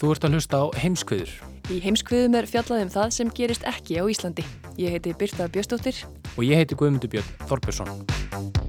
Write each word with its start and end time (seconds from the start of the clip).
Þú 0.00 0.14
ert 0.14 0.24
að 0.24 0.36
hlusta 0.38 0.60
á 0.64 0.66
heimskviður 0.80 1.32
Í 1.70 1.76
heimskviðum 1.84 2.38
er 2.40 2.48
fjallað 2.50 2.86
um 2.86 2.88
það 2.90 3.12
sem 3.14 3.28
gerist 3.36 3.66
ekki 3.68 4.00
á 4.00 4.04
Íslandi. 4.10 4.46
Ég 4.80 4.96
heiti 4.96 5.12
Birta 5.14 5.46
Bjöstóttir. 5.46 6.02
og 6.36 6.42
ég 6.42 6.56
heiti 6.58 6.74
Guðmundur 6.74 7.12
Björn 7.12 7.30
Þorbjörnsson. 7.46 8.59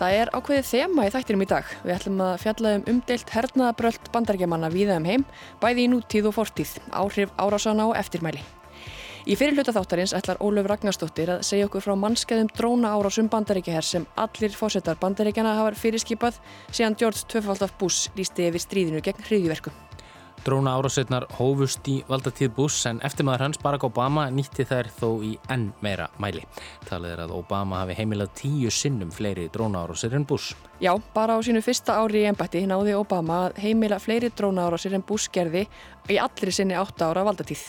Það 0.00 0.14
er 0.16 0.30
ákveðið 0.32 0.68
þema 0.70 1.04
í 1.04 1.10
þættinum 1.12 1.42
í 1.44 1.46
dag. 1.50 1.72
Við 1.84 1.92
ætlum 1.92 2.20
að 2.24 2.38
fjalla 2.40 2.70
um 2.78 2.86
umdeilt 2.88 3.32
hernaðabröld 3.34 4.06
bandarækjamanna 4.14 4.70
víða 4.72 4.96
um 4.96 5.08
heim, 5.10 5.26
bæði 5.60 5.84
í 5.84 5.90
nútíð 5.92 6.30
og 6.30 6.38
fortíð, 6.38 6.72
áhrif 6.88 7.34
árásana 7.36 7.84
og 7.90 7.92
eftirmæli. 8.00 8.40
Í 9.28 9.36
fyrirluta 9.36 9.74
þáttarins 9.76 10.16
ætlar 10.16 10.40
Ólöf 10.40 10.70
Ragnarsdóttir 10.72 11.34
að 11.34 11.44
segja 11.50 11.68
okkur 11.68 11.84
frá 11.84 11.92
mannskeðum 12.00 12.48
dróna 12.56 12.94
árásum 12.96 13.28
bandaríkjaher 13.28 13.84
sem 13.84 14.08
allir 14.16 14.56
fósettar 14.56 14.96
bandaríkjana 15.04 15.58
hafa 15.60 15.76
fyrirskipað 15.76 16.40
síðan 16.72 16.96
George 16.96 17.28
Tvöfaldaf 17.28 17.76
Bush 17.76 18.08
lísti 18.16 18.48
yfir 18.48 18.64
stríðinu 18.64 19.04
gegn 19.04 19.28
hriðjuverkum. 19.28 19.89
Dróna 20.40 20.72
árásetnar 20.72 21.26
hófust 21.36 21.84
í 21.92 21.98
valdatíð 22.08 22.54
Bush 22.56 22.88
en 22.88 23.02
eftirmaður 23.04 23.42
hans 23.44 23.58
Barack 23.60 23.84
Obama 23.84 24.22
nýtti 24.32 24.64
þær 24.64 24.88
þó 24.96 25.08
í 25.20 25.34
enn 25.52 25.66
meira 25.84 26.06
mæli. 26.16 26.46
Talið 26.88 27.12
er 27.12 27.20
að 27.26 27.34
Obama 27.36 27.82
hafi 27.82 27.98
heimilað 27.98 28.32
tíu 28.40 28.72
sinnum 28.72 29.10
fleiri 29.12 29.50
dróna 29.52 29.82
árásir 29.84 30.16
en 30.16 30.24
Bush. 30.24 30.56
Já, 30.80 30.94
bara 31.12 31.36
á 31.36 31.44
sínu 31.44 31.60
fyrsta 31.60 31.98
ári 32.00 32.22
í 32.22 32.30
embætti 32.30 32.64
náði 32.64 32.96
Obama 32.96 33.42
að 33.50 33.60
heimila 33.66 34.00
fleiri 34.00 34.32
drónaárásir 34.32 34.96
en 34.96 35.04
Bush 35.04 35.28
gerði 35.28 35.66
í 36.08 36.16
allri 36.16 36.56
sinni 36.56 36.78
átta 36.80 37.10
ára 37.12 37.26
valdatíð. 37.28 37.66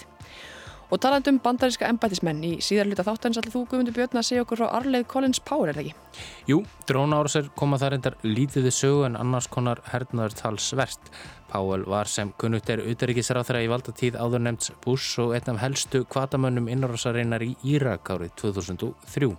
Og 0.92 1.00
talandi 1.00 1.32
um 1.32 1.38
bandaríska 1.40 1.88
embættismenn 1.88 2.42
í 2.44 2.50
síðar 2.60 2.90
hluta 2.90 3.06
þáttarins 3.08 3.38
allir 3.40 3.54
þú 3.54 3.62
Guðmundur 3.72 3.96
Björn 3.96 4.20
að 4.20 4.26
segja 4.28 4.42
okkur 4.44 4.60
frá 4.60 4.74
arleið 4.76 5.06
Collins 5.14 5.40
Power, 5.40 5.72
er 5.72 5.78
það 5.78 5.86
ekki? 5.86 6.26
Jú, 6.50 6.58
dróna 6.90 7.22
árásir 7.22 7.48
koma 7.56 7.80
þar 7.80 7.96
endar 7.96 8.18
lítið 8.28 8.68
við 8.68 8.76
sögu 8.76 9.06
en 9.08 9.16
annars 9.16 9.48
konar 9.48 9.80
hernaður 9.88 10.36
talsvert. 10.42 11.14
Powell 11.48 11.88
var 11.88 12.12
sem 12.12 12.34
kunnugt 12.36 12.68
er 12.76 12.84
utaríkisráþra 12.84 13.64
í 13.64 13.72
valdatíð 13.72 14.20
áður 14.20 14.44
nefnds 14.50 14.76
Bush 14.84 15.24
og 15.24 15.32
einn 15.38 15.56
af 15.56 15.64
helstu 15.64 16.04
kvatamönnum 16.12 16.68
innárásarinnar 16.76 17.48
í 17.48 17.54
Írak 17.72 18.12
árið 18.12 18.36
2003. 18.44 19.32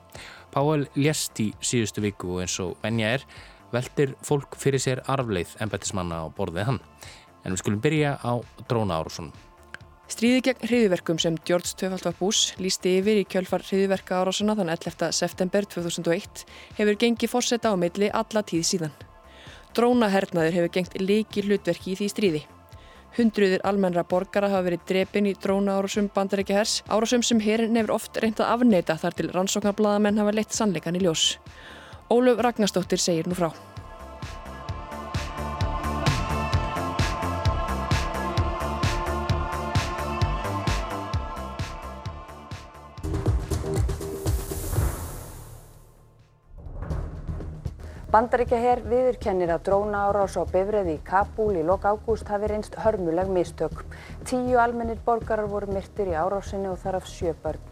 Powell 0.56 0.88
lést 0.96 1.44
í 1.44 1.50
síðustu 1.60 2.04
viku 2.04 2.38
og 2.38 2.46
eins 2.46 2.56
og 2.64 2.78
venja 2.80 3.12
er 3.18 3.28
veldir 3.76 4.16
fólk 4.24 4.56
fyrir 4.56 4.80
sér 4.80 5.04
arfleið 5.04 5.58
embættismanna 5.60 6.24
á 6.24 6.26
borðið 6.32 6.68
hann. 6.72 6.84
En 7.44 7.52
við 7.52 7.66
skulum 7.66 7.84
byrja 7.84 8.16
á 8.24 8.40
dróna 8.68 9.02
árásunum. 9.04 9.51
Stríði 10.12 10.42
gegn 10.44 10.66
hriðiverkum 10.68 11.18
sem 11.22 11.38
George 11.48 11.70
Tvöfaldvar 11.80 12.12
Bush 12.18 12.58
lísti 12.60 12.98
yfir 12.98 13.22
í 13.22 13.28
kjölfar 13.32 13.62
hriðiverka 13.64 14.18
árásuna 14.20 14.52
þann 14.58 14.74
11. 14.74 15.08
september 15.16 15.64
2001 15.64 16.42
hefur 16.76 16.98
gengið 17.00 17.32
fórseta 17.32 17.72
á 17.72 17.80
milli 17.80 18.10
alla 18.12 18.42
tíð 18.44 18.66
síðan. 18.68 18.92
Drónahernaður 19.72 20.58
hefur 20.58 20.74
gengt 20.76 20.98
líki 21.00 21.46
hlutverki 21.46 21.94
í 21.94 21.96
því 22.02 22.10
stríði. 22.12 22.44
Hundruðir 23.16 23.64
almennra 23.64 24.04
borgara 24.04 24.52
hafa 24.52 24.68
verið 24.68 24.86
drepin 24.92 25.32
í 25.32 25.36
dróna 25.38 25.80
árásum 25.80 26.12
bandarækja 26.12 26.60
hers, 26.60 26.78
árásum 26.92 27.24
sem 27.24 27.40
herin 27.40 27.80
hefur 27.80 27.96
oft 27.96 28.20
reynd 28.20 28.40
að 28.40 28.52
afneita 28.58 29.00
þar 29.00 29.16
til 29.16 29.32
rannsóknarbladamenn 29.32 30.20
hafa 30.20 30.36
leitt 30.36 30.52
sannleikan 30.52 31.00
í 31.00 31.06
ljós. 31.06 31.38
Ólöf 32.12 32.44
Ragnarsdóttir 32.44 33.00
segir 33.00 33.32
nú 33.32 33.38
frá. 33.38 33.54
Bandaríkjaher 48.12 48.82
viðurkennir 48.84 49.48
að 49.54 49.62
dróna 49.64 50.02
árás 50.10 50.34
á 50.36 50.44
bifreið 50.44 50.88
í 50.92 50.96
Kabul 51.00 51.54
í 51.56 51.62
lok 51.64 51.86
ágúst 51.88 52.28
hafi 52.28 52.50
reynst 52.50 52.74
hörmuleg 52.84 53.30
mistök. 53.32 53.86
Tíu 54.28 54.58
almennir 54.60 54.98
borgarar 55.06 55.48
voru 55.48 55.72
myrtir 55.72 56.10
í 56.10 56.18
árásinni 56.20 56.68
og 56.68 56.76
þar 56.82 56.98
af 56.98 57.06
sjö 57.08 57.32
börn. 57.40 57.62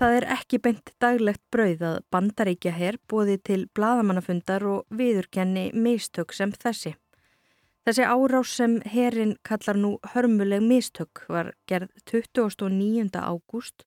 Það 0.00 0.16
er 0.16 0.26
ekki 0.34 0.58
beint 0.64 0.90
daglegt 0.98 1.44
brauð 1.54 1.84
að 1.86 2.00
bandaríkja 2.10 2.72
herr 2.74 2.98
bóði 3.06 3.36
til 3.38 3.60
bladamannafundar 3.70 4.66
og 4.66 4.98
viðurkenni 4.98 5.68
mistök 5.78 6.34
sem 6.34 6.50
þessi. 6.50 6.96
Þessi 7.86 8.10
árás 8.10 8.56
sem 8.58 8.80
herrin 8.82 9.36
kallar 9.46 9.78
nú 9.78 9.92
hörmuleg 10.10 10.66
mistök 10.66 11.22
var 11.30 11.52
gerð 11.70 11.94
29. 12.10 13.14
ágúst, 13.14 13.86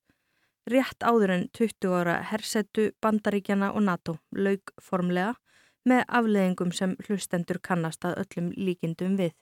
rétt 0.70 1.04
áður 1.04 1.36
en 1.36 1.48
20 1.58 1.96
ára 2.00 2.20
hersetu 2.32 2.92
bandaríkjana 3.02 3.72
og 3.74 3.84
NATO 3.88 4.18
laug 4.32 4.74
formlega 4.82 5.34
með 5.90 6.04
afleðingum 6.08 6.72
sem 6.72 6.96
hlustendur 7.08 7.60
kannast 7.60 8.06
að 8.08 8.24
öllum 8.24 8.52
líkindum 8.56 9.18
við. 9.20 9.34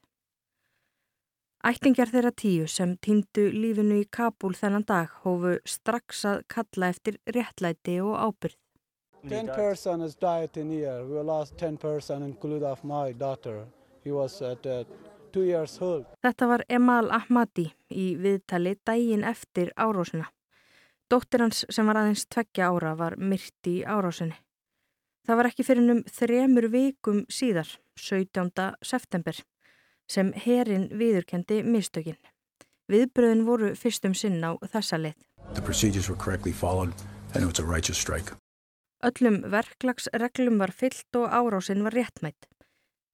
Ættingjar 1.62 2.10
þeirra 2.10 2.32
tíu 2.34 2.66
sem 2.66 2.96
týndu 3.06 3.44
lífinu 3.54 4.00
í 4.02 4.08
Kabul 4.10 4.56
þennan 4.58 4.86
dag 4.90 5.12
hófu 5.22 5.60
strax 5.70 6.24
að 6.26 6.42
kalla 6.50 6.90
eftir 6.90 7.20
réttlæti 7.36 8.00
og 8.02 8.18
ábyrð. 8.18 8.58
10 9.30 9.54
person 9.54 10.02
has 10.02 10.16
died 10.16 10.58
in 10.58 10.72
here. 10.72 11.06
We 11.06 11.22
lost 11.22 11.58
10 11.58 11.78
person, 11.78 12.24
include 12.24 12.64
of 12.64 12.84
my 12.84 13.14
daughter. 13.14 13.68
He 14.04 14.12
was 14.12 14.42
at 14.42 14.66
uh, 14.66 14.84
two 15.32 15.44
years 15.44 15.78
old. 15.82 16.06
Þetta 16.26 16.48
var 16.50 16.66
Emal 16.70 17.12
Ahmadi 17.14 17.68
í 17.94 18.16
viðtali 18.18 18.76
dægin 18.82 19.24
eftir 19.24 19.70
árásina. 19.78 20.32
Dóttir 21.12 21.42
hans 21.44 21.66
sem 21.68 21.90
var 21.90 21.98
aðeins 22.00 22.22
tveggja 22.32 22.70
ára 22.72 22.94
var 22.96 23.18
myrt 23.20 23.68
í 23.68 23.82
árásinni. 23.84 24.38
Það 25.28 25.38
var 25.38 25.48
ekki 25.50 25.66
fyrir 25.68 25.90
um 25.92 26.00
þremur 26.08 26.68
vikum 26.72 27.26
síðar, 27.28 27.68
17. 28.00 28.78
september, 28.80 29.36
sem 30.08 30.32
herin 30.46 30.88
viðurkendi 30.96 31.58
mistökin. 31.68 32.16
Viðbröðin 32.88 33.44
voru 33.44 33.74
fyrstum 33.76 34.16
sinn 34.16 34.40
á 34.40 34.56
þessa 34.72 35.02
leið. 35.02 35.20
Öllum 39.04 39.38
verklagsreglum 39.52 40.64
var 40.64 40.72
fyllt 40.72 41.20
og 41.20 41.28
árásin 41.28 41.84
var 41.84 41.98
réttmætt. 42.00 42.48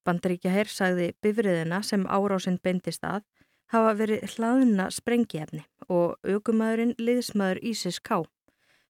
Bandaríkja 0.06 0.54
herr 0.54 0.70
sagði 0.70 1.16
bifriðina 1.24 1.82
sem 1.82 2.06
árásin 2.06 2.62
beindist 2.62 3.04
að 3.04 3.26
hafa 3.74 3.94
verið 4.00 4.26
hlaðuna 4.36 4.88
sprengiefni 4.94 5.64
og 5.92 6.16
aukumæðurinn 6.24 6.96
liðsmaður 7.00 7.62
Ísis 7.64 8.00
K. 8.00 8.24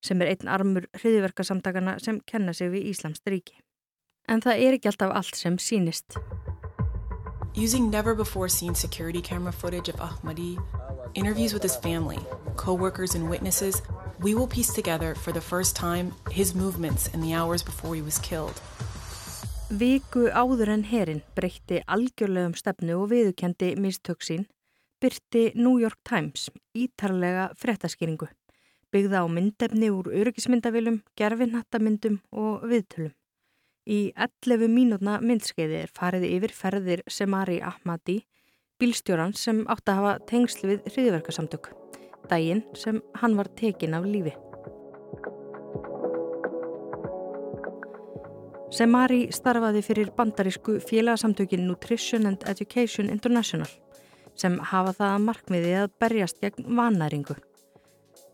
sem 0.01 0.21
er 0.21 0.33
einn 0.33 0.49
armur 0.53 0.85
hriðiverkasamtakana 0.99 1.97
sem 1.99 2.19
kenna 2.29 2.53
sig 2.53 2.69
við 2.71 2.91
Íslamst 2.91 3.25
ríki. 3.25 3.57
En 4.29 4.41
það 4.41 4.61
er 4.65 4.77
ekki 4.77 4.91
alltaf 4.91 5.13
allt 5.15 5.35
sem 5.35 5.57
sínist. 5.57 6.17
Using 7.55 7.89
never 7.89 8.13
before 8.13 8.49
seen 8.49 8.75
security 8.75 9.21
camera 9.21 9.51
footage 9.51 9.89
of 9.89 9.95
Ahmadi, 9.99 10.57
interviews 11.15 11.53
with 11.53 11.63
his 11.63 11.75
family, 11.75 12.19
co-workers 12.55 13.15
and 13.15 13.29
witnesses, 13.29 13.81
we 14.21 14.35
will 14.35 14.47
piece 14.47 14.71
together 14.73 15.15
for 15.15 15.31
the 15.31 15.41
first 15.41 15.75
time 15.75 16.13
his 16.29 16.53
movements 16.53 17.07
in 17.13 17.21
the 17.21 17.33
hours 17.33 17.63
before 17.63 17.95
he 17.95 18.01
was 18.01 18.19
killed. 18.19 18.61
Viku 19.69 20.29
áður 20.31 20.69
en 20.69 20.83
herin 20.87 21.23
breytti 21.35 21.81
algjörlegum 21.91 22.53
stefnu 22.55 23.01
og 23.01 23.09
viðukendi 23.11 23.73
mistök 23.75 24.21
sín 24.23 24.45
byrti 25.01 25.51
New 25.55 25.77
York 25.81 25.99
Times 26.09 26.49
ítarlega 26.73 27.51
frettaskýringu. 27.55 28.27
byggða 28.87 29.19
á 29.19 29.25
myndefni 29.27 29.89
úr 29.91 30.07
öryggismyndavilum, 30.15 31.01
gerfinhattamyndum 31.19 32.21
og 32.31 32.63
viðtölum. 32.71 33.11
Í 33.83 34.13
11 34.15 34.71
mínútna 34.71 35.17
myndskeiði 35.19 35.81
er 35.83 35.91
farið 35.91 36.23
yfir 36.29 36.53
ferðir 36.55 37.03
Semari 37.11 37.59
Ahmadi, 37.59 38.21
bílstjóran 38.79 39.35
sem 39.35 39.65
átti 39.67 39.91
að 39.91 39.99
hafa 39.99 40.13
tengsl 40.31 40.69
við 40.71 40.87
hriðverkasamtök, 40.93 41.67
daginn 42.31 42.63
sem 42.75 43.01
hann 43.19 43.35
var 43.35 43.51
tekin 43.59 43.97
af 43.97 44.07
lífi. 44.07 44.33
Semari 48.71 49.27
starfaði 49.35 49.83
fyrir 49.83 50.13
bandarísku 50.15 50.79
félagsamtökin 50.79 51.67
Nutrition 51.67 52.25
and 52.25 52.47
Education 52.47 53.11
International 53.11 53.67
sem 54.37 54.59
hafa 54.71 54.93
það 54.97 55.13
að 55.13 55.27
markmiði 55.27 55.75
að 55.81 55.93
berjast 56.01 56.41
gegn 56.43 56.67
vannæringu. 56.77 57.37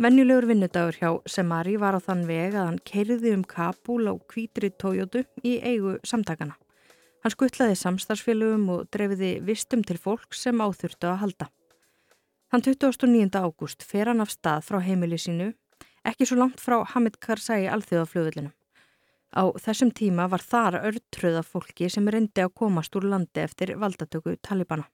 Venjulegur 0.02 0.48
vinnudagur 0.50 0.98
hjá 0.98 1.10
Semari 1.30 1.76
var 1.78 1.96
á 1.96 2.02
þann 2.02 2.26
veg 2.26 2.56
að 2.58 2.68
hann 2.68 2.80
keiriði 2.82 3.34
um 3.38 3.44
Kabul 3.46 4.08
á 4.10 4.14
kvítri 4.28 4.72
Toyotu 4.74 5.22
í 5.46 5.60
eigu 5.62 6.00
samtakana. 6.04 6.56
Hann 7.24 7.32
skuttlaði 7.32 7.76
samstarfsfélögum 7.80 8.66
og 8.74 8.88
drefiði 8.92 9.38
vistum 9.46 9.84
til 9.86 10.00
fólk 10.02 10.34
sem 10.36 10.60
áþurftu 10.60 11.08
að 11.08 11.22
halda. 11.22 11.48
Hann 12.52 12.66
29. 12.66 13.30
ágúst 13.38 13.86
fer 13.86 14.10
hann 14.12 14.22
af 14.22 14.34
stað 14.34 14.66
frá 14.66 14.82
heimili 14.84 15.18
sínu, 15.22 15.54
ekki 16.04 16.28
svo 16.28 16.42
langt 16.42 16.60
frá 16.60 16.82
Hamid 16.92 17.22
Karzai 17.24 17.64
alþjóðaflöðulinum. 17.72 18.52
Á 19.34 19.44
þessum 19.62 19.94
tíma 19.96 20.28
var 20.30 20.44
þar 20.46 20.82
örtröða 20.90 21.46
fólki 21.48 21.88
sem 21.90 22.10
reyndi 22.10 22.44
að 22.44 22.54
komast 22.60 22.94
úr 22.98 23.08
landi 23.14 23.42
eftir 23.46 23.74
valdatöku 23.82 24.36
Talibana. 24.42 24.90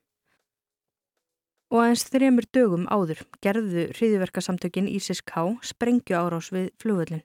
Og 1.70 1.84
aðeins 1.84 2.06
þremur 2.10 2.46
dögum 2.50 2.86
áður 2.90 3.20
gerðu 3.44 3.84
hriðiverkasamtökin 3.94 4.88
ISIS-K 4.90 5.44
sprengju 5.62 6.16
árás 6.18 6.50
við 6.50 6.72
flugvöldin. 6.82 7.22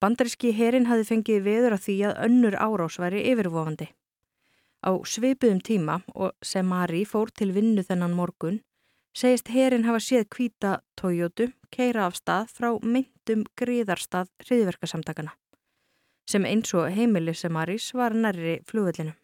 Bandaríski 0.00 0.52
herin 0.56 0.88
hafi 0.88 1.06
fengið 1.08 1.42
veður 1.44 1.76
að 1.76 1.84
því 1.86 1.96
að 2.08 2.20
önnur 2.26 2.56
árás 2.60 3.00
væri 3.00 3.24
yfirvofandi. 3.32 3.88
Á 4.80 4.90
sveipuðum 5.04 5.60
tíma 5.64 6.00
og 6.14 6.32
Semari 6.44 7.04
fór 7.08 7.32
til 7.32 7.52
vinnu 7.56 7.84
þennan 7.84 8.16
morgun 8.16 8.60
segist 9.16 9.50
herin 9.52 9.84
hafa 9.84 10.00
séð 10.00 10.28
kvíta 10.32 10.78
Toyotu 10.96 11.50
keira 11.72 12.06
af 12.06 12.16
stað 12.16 12.54
frá 12.56 12.70
myndum 12.80 13.44
gríðarstað 13.60 14.30
hriðiverkasamtakana 14.46 15.34
sem 16.30 16.46
eins 16.46 16.70
og 16.78 16.90
heimili 16.94 17.34
Semaris 17.34 17.90
var 17.96 18.14
nærri 18.14 18.60
flugvellinum. 18.68 19.16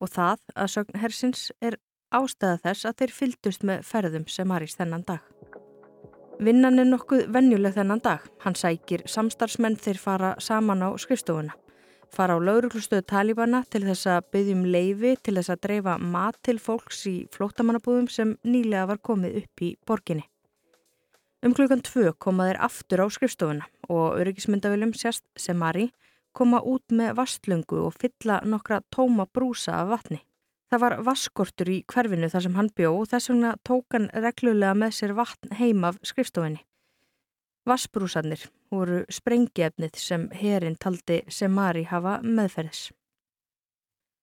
Og 0.00 0.08
það 0.08 0.40
að 0.56 0.70
sögn 0.74 1.00
hersins 1.02 1.50
er 1.60 1.76
ástæða 2.10 2.60
þess 2.64 2.88
að 2.88 2.96
þeir 3.00 3.12
fyldust 3.16 3.66
með 3.66 3.84
ferðum 3.86 4.26
Semaris 4.28 4.76
þennan 4.78 5.04
dag. 5.06 5.22
Vinnan 6.40 6.80
er 6.80 6.88
nokkuð 6.88 7.26
vennjuleg 7.34 7.74
þennan 7.76 8.00
dag. 8.00 8.22
Hann 8.40 8.56
sækir 8.56 9.02
samstarfsmenn 9.04 9.76
þeir 9.76 9.98
fara 10.00 10.30
saman 10.40 10.80
á 10.80 10.88
skrifstofuna. 10.96 11.52
Fara 12.10 12.34
á 12.34 12.38
lauruglustöðu 12.40 13.04
talibana 13.06 13.60
til 13.70 13.84
þess 13.84 14.08
að 14.08 14.30
byggjum 14.34 14.62
leifi 14.72 15.12
til 15.20 15.36
þess 15.36 15.52
að 15.52 15.60
dreifa 15.66 15.98
mat 16.00 16.38
til 16.42 16.56
fólks 16.58 17.04
í 17.06 17.16
flótamannabúðum 17.36 18.08
sem 18.10 18.32
nýlega 18.42 18.88
var 18.90 19.02
komið 19.04 19.36
upp 19.42 19.62
í 19.62 19.74
borginni. 19.86 20.24
Um 21.44 21.52
klukkan 21.56 21.84
tvö 21.84 22.10
komaðir 22.18 22.58
aftur 22.60 23.04
á 23.04 23.06
skrifstofuna 23.12 23.68
og 23.88 24.18
öryggismyndavilum 24.20 24.96
sérst 24.96 25.24
Semari 25.36 25.90
koma 26.32 26.60
út 26.64 26.88
með 26.88 27.14
vastlöngu 27.20 27.84
og 27.84 27.94
fylla 28.00 28.40
nokkra 28.44 28.80
tóma 28.88 29.28
brúsa 29.28 29.76
af 29.82 29.92
vatni. 29.92 30.24
Það 30.70 30.82
var 30.84 30.94
vaskortur 31.02 31.68
í 31.72 31.80
hverfinu 31.90 32.28
þar 32.30 32.44
sem 32.44 32.56
hann 32.58 32.70
bjó 32.78 32.92
og 33.00 33.08
þess 33.10 33.32
vegna 33.32 33.56
tók 33.66 33.96
hann 33.96 34.06
reglulega 34.14 34.76
með 34.78 34.94
sér 35.00 35.14
vatn 35.18 35.56
heim 35.58 35.82
af 35.88 35.98
skrifstofinni. 36.06 36.62
Vassbrúsarnir 37.66 38.46
voru 38.70 39.02
sprengiefnið 39.10 39.98
sem 39.98 40.28
herin 40.40 40.78
taldi 40.80 41.20
Semari 41.28 41.84
hafa 41.90 42.20
meðferðis. 42.22 42.86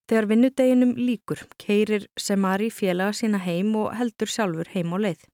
Þegar 0.07 0.29
vinnudeginum 0.31 0.95
líkur 0.95 1.43
keirir 1.59 2.07
Semari 2.15 2.71
félaga 2.71 3.19
sína 3.19 3.43
heim 3.43 3.75
og 3.75 3.91
heldur 3.99 4.31
sjálfur 4.31 4.71
heim 4.71 4.95
á 4.95 4.97
leið. 5.03 5.27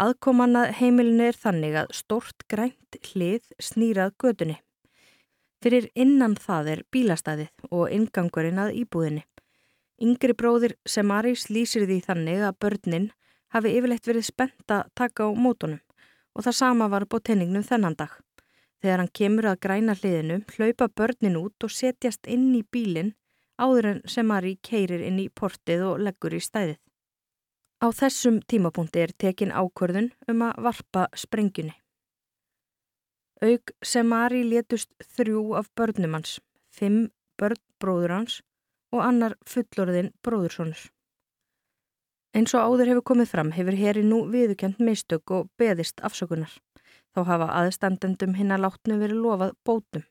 Aðkoman 0.00 0.56
að 0.56 0.74
heimilinu 0.80 1.28
er 1.28 1.36
þannig 1.36 1.76
að 1.76 1.96
stort 2.00 2.46
grænt 2.48 3.02
hlið 3.12 3.52
snýrað 3.60 4.16
gödunni 4.16 4.62
Fyrir 5.62 5.84
innan 5.94 6.32
það 6.34 6.68
er 6.72 6.80
bílastæðið 6.90 7.68
og 7.70 7.92
ingangurinn 7.94 8.58
að 8.58 8.72
íbúðinni. 8.80 9.22
Yngri 10.02 10.34
bróðir 10.34 10.72
Semaris 10.82 11.44
lýsir 11.46 11.84
því 11.86 12.00
þannig 12.02 12.40
að 12.42 12.56
börnin 12.64 13.04
hafi 13.54 13.70
yfirleitt 13.76 14.08
verið 14.08 14.24
spennt 14.26 14.72
að 14.74 14.88
taka 14.98 15.28
á 15.28 15.30
mótunum 15.30 15.78
og 16.34 16.46
það 16.46 16.56
sama 16.58 16.88
var 16.90 17.06
på 17.06 17.20
tenningnum 17.22 17.62
þennan 17.62 17.94
dag. 18.00 18.10
Þegar 18.82 18.98
hann 18.98 19.12
kemur 19.14 19.46
að 19.46 19.60
græna 19.62 19.94
hliðinu 19.94 20.40
hlaupa 20.56 20.88
börnin 20.88 21.38
út 21.38 21.66
og 21.66 21.70
setjast 21.70 22.26
inn 22.26 22.50
í 22.58 22.64
bílinn 22.66 23.14
áður 23.62 23.90
en 23.92 24.02
Semari 24.10 24.56
keirir 24.58 25.06
inn 25.06 25.22
í 25.22 25.28
portið 25.28 25.86
og 25.92 26.02
leggur 26.02 26.34
í 26.34 26.42
stæðið. 26.42 26.80
Á 27.82 27.86
þessum 27.94 28.42
tímapunkti 28.42 29.06
er 29.06 29.14
tekin 29.14 29.54
ákvörðun 29.54 30.10
um 30.26 30.46
að 30.48 30.62
varpa 30.66 31.08
sprengjunni. 31.14 31.76
Aug 33.42 33.70
sem 33.86 34.12
Ari 34.18 34.42
létust 34.46 34.90
þrjú 35.14 35.52
af 35.58 35.70
börnum 35.78 36.18
hans, 36.18 36.40
fimm 36.70 37.12
börn 37.38 37.62
bróður 37.78 38.18
hans 38.18 38.42
og 38.92 39.04
annar 39.04 39.36
fullorðin 39.48 40.12
bróðursonur. 40.24 40.90
Eins 42.32 42.54
og 42.56 42.64
áður 42.64 42.92
hefur 42.92 43.06
komið 43.12 43.28
fram 43.28 43.52
hefur 43.52 43.76
heri 43.76 44.02
nú 44.06 44.22
viðukjönd 44.32 44.78
mistök 44.80 45.34
og 45.36 45.50
beðist 45.60 46.00
afsökunar. 46.04 46.52
Þá 47.12 47.20
hafa 47.28 47.48
aðstandendum 47.60 48.36
hinn 48.38 48.54
að 48.54 48.64
látnu 48.64 48.96
verið 49.00 49.20
lofað 49.20 49.56
bótum. 49.68 50.04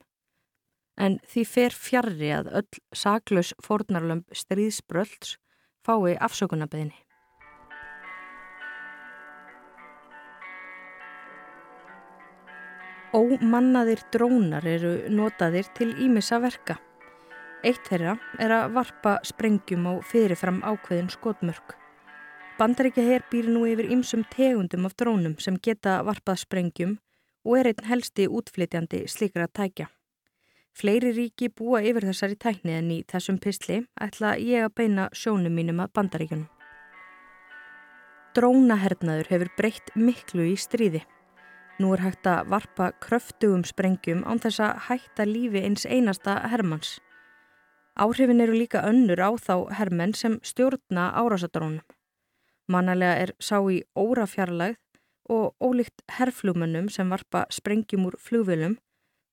En 1.02 1.18
því 1.26 1.46
fer 1.50 1.74
fjarrri 1.74 2.30
að 2.36 2.52
öll 2.60 2.82
saklaus 2.94 3.56
fórnarlömp 3.66 4.30
stríðsbrölds 4.38 5.40
fái 5.82 6.14
afsökunarbeðinni. 6.22 7.00
Ómannaðir 13.12 14.06
drónar 14.14 14.64
eru 14.64 14.94
notaðir 15.12 15.68
til 15.76 15.90
ímissa 16.00 16.38
verka. 16.40 16.78
Eitt 17.62 17.86
þeirra 17.86 18.16
er 18.42 18.52
að 18.56 18.72
varpa 18.74 19.20
sprengjum 19.28 19.86
á 19.86 19.94
fyrirfram 20.02 20.64
ákveðin 20.66 21.12
skotmörk. 21.14 21.76
Bandaríkja 22.58 23.04
hér 23.06 23.26
býr 23.30 23.52
nú 23.54 23.68
yfir 23.70 23.92
ymsum 23.94 24.24
tegundum 24.34 24.88
af 24.90 24.96
drónum 24.98 25.36
sem 25.38 25.60
geta 25.62 26.00
varpað 26.06 26.42
sprengjum 26.42 26.96
og 27.46 27.60
er 27.60 27.70
einn 27.72 27.90
helsti 27.90 28.26
útflytjandi 28.26 29.04
slikra 29.10 29.46
tækja. 29.46 29.92
Fleiri 30.74 31.12
ríki 31.14 31.52
búa 31.54 31.84
yfir 31.86 32.08
þessari 32.10 32.40
tækni 32.40 32.74
en 32.80 32.90
í 32.96 32.98
þessum 33.12 33.38
pysli 33.44 33.78
ætla 34.02 34.34
ég 34.42 34.66
að 34.66 34.76
beina 34.82 35.08
sjónum 35.14 35.54
mínum 35.54 35.84
að 35.84 35.94
bandaríkjunum. 36.00 36.50
Drónahernaður 38.34 39.30
hefur 39.36 39.54
breytt 39.58 39.94
miklu 39.94 40.48
í 40.50 40.58
stríði. 40.58 41.04
Nú 41.78 41.94
er 41.94 42.06
hægt 42.08 42.26
að 42.30 42.50
varpa 42.56 42.90
kröftugum 43.04 43.66
sprengjum 43.68 44.26
án 44.26 44.42
þess 44.42 44.64
að 44.64 44.84
hætta 44.88 45.30
lífi 45.30 45.66
eins 45.68 45.86
einasta 45.86 46.40
hermans. 46.50 46.98
Áhrifin 48.00 48.42
eru 48.42 48.56
líka 48.56 48.86
önnur 48.88 49.20
á 49.20 49.32
þá 49.36 49.56
hermenn 49.76 50.14
sem 50.14 50.40
stjórna 50.44 51.12
árásadrónum. 51.12 51.84
Mannalega 52.72 53.18
er 53.20 53.34
sá 53.40 53.60
í 53.68 53.82
órafjarlægð 53.96 54.80
og 55.30 55.56
ólíkt 55.60 56.04
herflugmönnum 56.18 56.90
sem 56.90 57.10
varpa 57.10 57.46
sprengjum 57.52 58.08
úr 58.08 58.18
flugvilum 58.20 58.78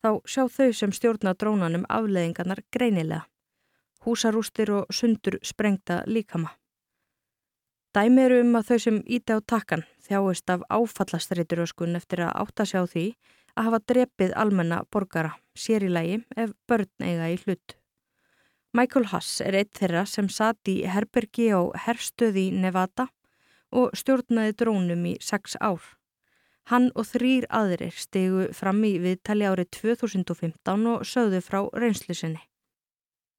þá 0.03 0.11
sjá 0.27 0.45
þau 0.51 0.71
sem 0.75 0.93
stjórna 0.95 1.35
drónanum 1.35 1.87
afleðingarnar 1.89 2.63
greinilega. 2.75 3.27
Húsarústir 4.05 4.71
og 4.71 4.91
sundur 4.95 5.39
sprengta 5.43 6.03
líkama. 6.07 6.55
Dæmi 7.95 8.23
eru 8.23 8.43
um 8.45 8.55
að 8.59 8.69
þau 8.69 8.79
sem 8.85 9.01
íti 9.07 9.35
á 9.35 9.39
takkan 9.41 9.83
þjáist 10.07 10.51
af 10.55 10.63
áfallastreituröskun 10.71 11.99
eftir 11.99 12.23
að 12.27 12.37
átta 12.45 12.67
sjá 12.69 12.85
því 12.87 13.07
að 13.57 13.67
hafa 13.67 13.81
drepið 13.91 14.35
almenna 14.39 14.85
borgara, 14.93 15.33
sér 15.57 15.87
í 15.87 15.91
lægi 15.91 16.21
ef 16.37 16.55
börn 16.69 16.91
eiga 17.03 17.31
í 17.33 17.39
hlut. 17.43 17.75
Michael 18.79 19.09
Haas 19.11 19.41
er 19.43 19.57
eitt 19.59 19.75
þeirra 19.75 20.05
sem 20.07 20.29
satt 20.31 20.69
í 20.71 20.85
herbergi 20.87 21.49
á 21.51 21.67
herstöði 21.83 22.53
Nevada 22.55 23.09
og 23.75 23.97
stjórnaði 23.99 24.55
drónum 24.61 25.07
í 25.09 25.15
sex 25.25 25.57
ár. 25.59 25.83
Hann 26.71 26.91
og 26.95 27.09
þrýr 27.09 27.49
aðrir 27.51 27.97
stegu 27.97 28.45
fram 28.55 28.85
í 28.87 28.93
viðtali 29.03 29.49
árið 29.49 29.73
2015 29.81 30.87
og 30.93 31.07
sögðu 31.11 31.41
frá 31.43 31.59
reynslusinni. 31.75 32.45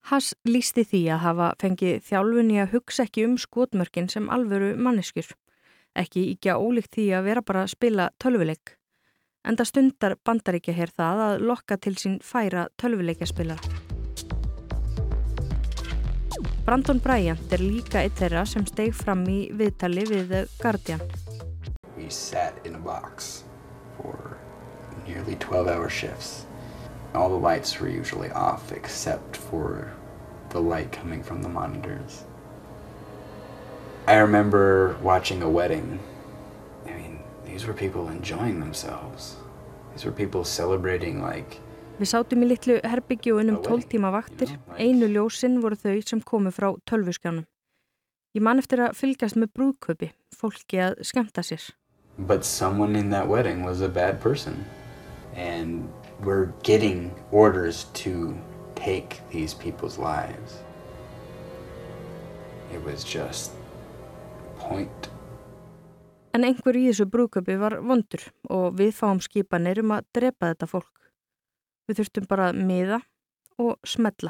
Hass 0.09 0.33
lísti 0.49 0.83
því 0.83 1.03
að 1.13 1.23
hafa 1.27 1.51
fengið 1.61 2.01
þjálfunni 2.09 2.57
að 2.59 2.73
hugsa 2.73 3.05
ekki 3.05 3.27
um 3.29 3.37
skotmörkin 3.39 4.09
sem 4.11 4.27
alvöru 4.33 4.73
manneskjur. 4.75 5.29
Ekki 5.95 6.25
íkja 6.33 6.57
ólíkt 6.59 6.97
því 6.97 7.05
að 7.15 7.29
vera 7.29 7.45
bara 7.45 7.63
að 7.63 7.75
spila 7.77 8.09
tölvuleik. 8.19 8.75
Enda 9.47 9.63
stundar 9.63 10.17
bandaríkja 10.25 10.75
hér 10.75 10.91
það 10.91 11.23
að 11.29 11.47
lokka 11.47 11.79
til 11.79 11.95
sín 11.95 12.19
færa 12.25 12.67
tölvuleikjaspilara. 12.81 13.98
Brandon 16.69 16.99
Bryant 17.01 17.53
er 17.55 17.63
líka 17.65 18.03
eitt 18.05 18.19
þeirra 18.19 18.43
sem 18.45 18.61
steg 18.69 18.91
fram 18.93 19.23
í 19.25 19.47
viðtali 19.57 20.03
við 20.05 20.33
Guardian. 20.59 20.99
We 21.97 22.11
sat 22.13 22.59
in 22.63 22.75
a 22.77 22.81
box 22.83 23.41
for 23.95 24.37
nearly 25.07 25.33
12 25.37 25.65
hour 25.67 25.89
shifts. 25.89 26.45
All 27.15 27.27
the 27.29 27.41
lights 27.41 27.79
were 27.79 27.89
usually 27.89 28.29
off 28.29 28.71
except 28.71 29.35
for 29.49 29.95
the 30.51 30.61
light 30.61 30.91
coming 30.91 31.23
from 31.23 31.41
the 31.41 31.49
monitors. 31.49 32.21
I 34.05 34.17
remember 34.17 34.95
watching 35.01 35.41
a 35.41 35.49
wedding. 35.49 35.97
I 36.85 36.91
mean, 36.91 37.19
these 37.47 37.65
were 37.65 37.73
people 37.73 38.09
enjoying 38.09 38.59
themselves. 38.59 39.37
These 39.93 40.05
were 40.05 40.11
people 40.11 40.43
celebrating 40.43 41.19
like 41.19 41.57
Við 41.99 42.07
sátum 42.07 42.43
í 42.45 42.47
litlu 42.47 42.77
herbyggju 42.87 43.33
og 43.35 43.41
unnum 43.41 43.55
12 43.59 43.89
tíma 43.91 44.09
vaktir. 44.15 44.53
Einu 44.79 45.09
ljósinn 45.11 45.57
voru 45.59 45.75
þau 45.75 45.97
sem 46.07 46.21
komu 46.23 46.51
frá 46.55 46.69
tölvuskjánum. 46.87 47.43
Ég 48.37 48.45
man 48.45 48.61
eftir 48.61 48.79
að 48.85 48.93
fylgjast 48.95 49.35
með 49.35 49.49
brúðköpi, 49.57 50.07
fólki 50.31 50.79
að 50.79 51.01
skemta 51.03 51.43
sér. 51.43 51.65
But 52.15 52.45
someone 52.47 52.95
in 52.95 53.09
that 53.11 53.27
wedding 53.27 53.65
was 53.65 53.81
a 53.81 53.89
bad 53.89 54.21
person. 54.23 54.63
And 55.35 55.89
we're 56.23 56.53
getting 56.63 57.11
orders 57.31 57.87
to 57.95 58.33
take 58.75 59.19
these 59.33 59.53
people's 59.53 59.99
lives. 59.99 60.63
It 62.71 62.79
was 62.85 63.03
just 63.03 63.51
point. 64.59 65.11
En 66.31 66.47
einhver 66.47 66.79
í 66.79 66.85
þessu 66.87 67.09
brúðköpi 67.11 67.59
var 67.59 67.75
vondur 67.83 68.23
og 68.47 68.79
við 68.79 68.95
fáum 68.95 69.19
skipanir 69.19 69.83
um 69.83 69.97
að 69.97 70.07
drepa 70.15 70.53
þetta 70.53 70.71
fólk. 70.71 70.98
Við 71.89 72.03
þurftum 72.03 72.29
bara 72.29 72.51
að 72.51 72.57
miða 72.69 72.99
og 73.57 73.81
smetla. 73.81 74.29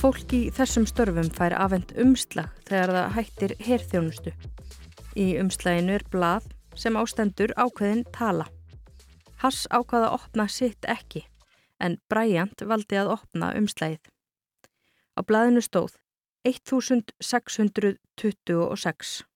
Fólk 0.00 0.32
í 0.32 0.48
þessum 0.56 0.88
störfum 0.88 1.28
fær 1.36 1.52
afhengt 1.60 1.92
umslag 2.00 2.48
þegar 2.64 2.88
það 2.96 3.12
hættir 3.18 3.52
herþjónustu. 3.66 4.32
Í 5.12 5.36
umslaginu 5.42 5.92
er 5.98 6.04
blað 6.08 6.48
sem 6.72 6.96
ástendur 6.96 7.52
ákveðin 7.60 8.08
tala. 8.16 8.48
Hass 9.44 9.68
ákvaða 9.68 10.08
að 10.08 10.16
opna 10.16 10.48
sitt 10.48 10.80
ekki, 10.88 11.28
en 11.84 12.00
Bryant 12.08 12.64
valdi 12.64 12.96
að 12.96 13.12
opna 13.18 13.52
umslagið. 13.60 14.08
Á 15.20 15.22
blaðinu 15.28 15.60
stóð 15.60 16.00
1626. 16.48 19.28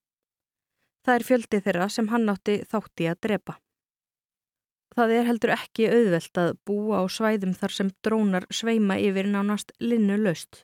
Það 1.05 1.19
er 1.19 1.25
fjöldi 1.29 1.61
þeirra 1.61 1.87
sem 1.93 2.09
hann 2.09 2.31
átti 2.33 2.61
þátti 2.65 3.09
að 3.11 3.21
drepa. 3.27 3.59
Það 4.95 5.13
er 5.13 5.27
heldur 5.29 5.53
ekki 5.53 5.89
auðvelt 5.91 6.39
að 6.41 6.53
búa 6.65 7.03
á 7.03 7.05
svæðum 7.11 7.53
þar 7.59 7.75
sem 7.77 7.91
drónar 8.07 8.47
sveima 8.55 8.97
yfir 9.03 9.29
nánast 9.29 9.75
linnu 9.83 10.17
löst. 10.23 10.63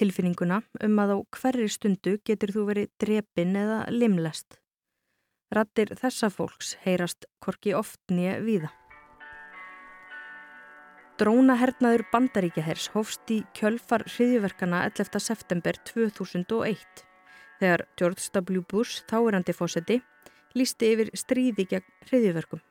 Tilfinninguna 0.00 0.62
um 0.84 0.98
að 1.00 1.12
á 1.14 1.18
hverri 1.38 1.68
stundu 1.70 2.16
getur 2.24 2.52
þú 2.56 2.66
verið 2.70 2.90
drepin 3.00 3.54
eða 3.56 3.84
limlest. 3.92 4.58
Rattir 5.54 5.92
þessa 6.00 6.32
fólks 6.32 6.74
heyrast 6.82 7.28
korki 7.38 7.76
oft 7.76 8.00
nýja 8.10 8.40
víða. 8.42 8.72
Drónahernaður 11.20 12.08
bandaríkjahers 12.10 12.90
hófst 12.92 13.30
í 13.32 13.42
kjölfar 13.56 14.04
hriðjuverkana 14.08 14.82
11. 14.90 15.20
september 15.22 15.78
2001 15.88 17.06
þegar 17.60 17.86
George 17.98 18.28
W. 18.32 18.62
Bush, 18.68 19.02
þáerandi 19.10 19.54
fósetti, 19.56 20.00
lísti 20.56 20.92
yfir 20.94 21.12
stríði 21.16 21.66
gegn 21.70 21.86
hriðjuverkum. 22.08 22.62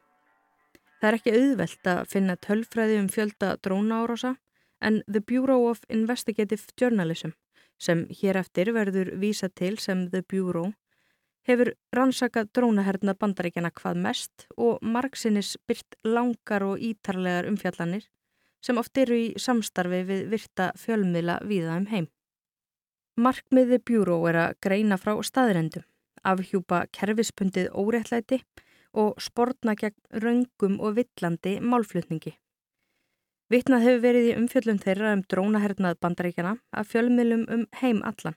Það 1.02 1.10
er 1.10 1.18
ekki 1.20 1.36
auðvelt 1.36 1.90
að 1.92 2.06
finna 2.10 2.38
tölfræði 2.42 3.00
um 3.02 3.10
fjölda 3.12 3.56
dróna 3.62 4.02
árása 4.04 4.36
en 4.82 5.02
The 5.12 5.22
Bureau 5.22 5.68
of 5.70 5.84
Investigative 5.90 6.74
Journalism, 6.80 7.36
sem 7.78 8.06
hér 8.22 8.40
eftir 8.40 8.72
verður 8.74 9.14
vísa 9.20 9.50
til 9.50 9.78
sem 9.82 10.08
The 10.10 10.24
Bureau, 10.24 10.72
hefur 11.46 11.76
rannsakað 11.94 12.50
drónaherna 12.58 13.14
bandaríkjana 13.20 13.72
hvað 13.76 14.02
mest 14.02 14.48
og 14.58 14.82
margsinnis 14.82 15.56
byrt 15.68 15.98
langar 16.08 16.66
og 16.66 16.82
ítarlegar 16.82 17.50
umfjallanir 17.52 18.08
sem 18.66 18.80
oft 18.82 18.98
eru 18.98 19.18
í 19.20 19.26
samstarfi 19.38 20.02
við 20.08 20.26
virta 20.32 20.72
fjölmiðla 20.82 21.38
viða 21.46 21.78
um 21.78 21.86
heim. 21.92 22.08
Markmiði 23.16 23.78
bjúró 23.80 24.18
er 24.28 24.36
að 24.36 24.56
greina 24.66 24.98
frá 25.00 25.14
staðrendum, 25.24 25.86
afhjúpa 26.28 26.82
kerfispundið 26.92 27.70
óréttlæti 27.72 28.42
og 28.92 29.22
sportna 29.24 29.76
gegn 29.80 29.96
raungum 30.24 30.82
og 30.84 30.98
villandi 30.98 31.54
málflutningi. 31.64 32.34
Vittnað 33.54 33.86
hefur 33.86 34.04
verið 34.04 34.28
í 34.28 34.36
umfjöllum 34.36 34.82
þeirra 34.84 35.14
um 35.16 35.24
drónahernað 35.32 36.00
bandaríkjana 36.04 36.54
að 36.76 36.92
fjölmiðlum 36.92 37.48
um 37.56 37.66
heim 37.80 38.04
allan. 38.04 38.36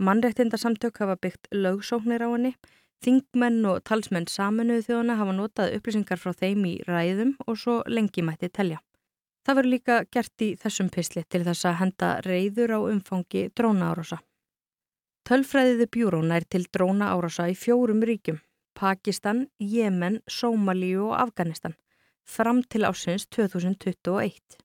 Mannrektindarsamtök 0.00 1.00
hafa 1.02 1.18
byggt 1.20 1.48
lögsóknir 1.52 2.24
á 2.24 2.28
henni, 2.32 2.54
þingmenn 3.04 3.64
og 3.68 3.82
talsmenn 3.84 4.30
saminuðu 4.32 4.86
þjóðana 4.86 5.18
hafa 5.20 5.36
notað 5.36 5.76
upplýsingar 5.76 6.22
frá 6.22 6.32
þeim 6.32 6.64
í 6.64 6.74
ræðum 6.88 7.36
og 7.44 7.60
svo 7.60 7.82
lengi 7.84 8.24
mætti 8.24 8.48
telja. 8.48 8.80
Það 9.46 9.54
verður 9.60 9.70
líka 9.70 9.96
gert 10.10 10.42
í 10.42 10.46
þessum 10.58 10.88
pisli 10.90 11.22
til 11.30 11.44
þess 11.46 11.68
að 11.68 11.76
henda 11.78 12.06
reyður 12.26 12.72
á 12.74 12.78
umfangi 12.82 13.44
drónaárása. 13.54 14.16
Tölfræðiði 15.26 15.86
bjúrón 15.94 16.32
er 16.34 16.42
til 16.50 16.64
drónaárása 16.74 17.46
í 17.52 17.54
fjórum 17.54 18.02
ríkjum, 18.02 18.40
Pakistan, 18.74 19.44
Jemen, 19.62 20.18
Sómalíu 20.26 21.12
og 21.12 21.14
Afganistan, 21.20 21.76
fram 22.26 22.64
til 22.66 22.82
ásins 22.90 23.28
2021. 23.30 24.58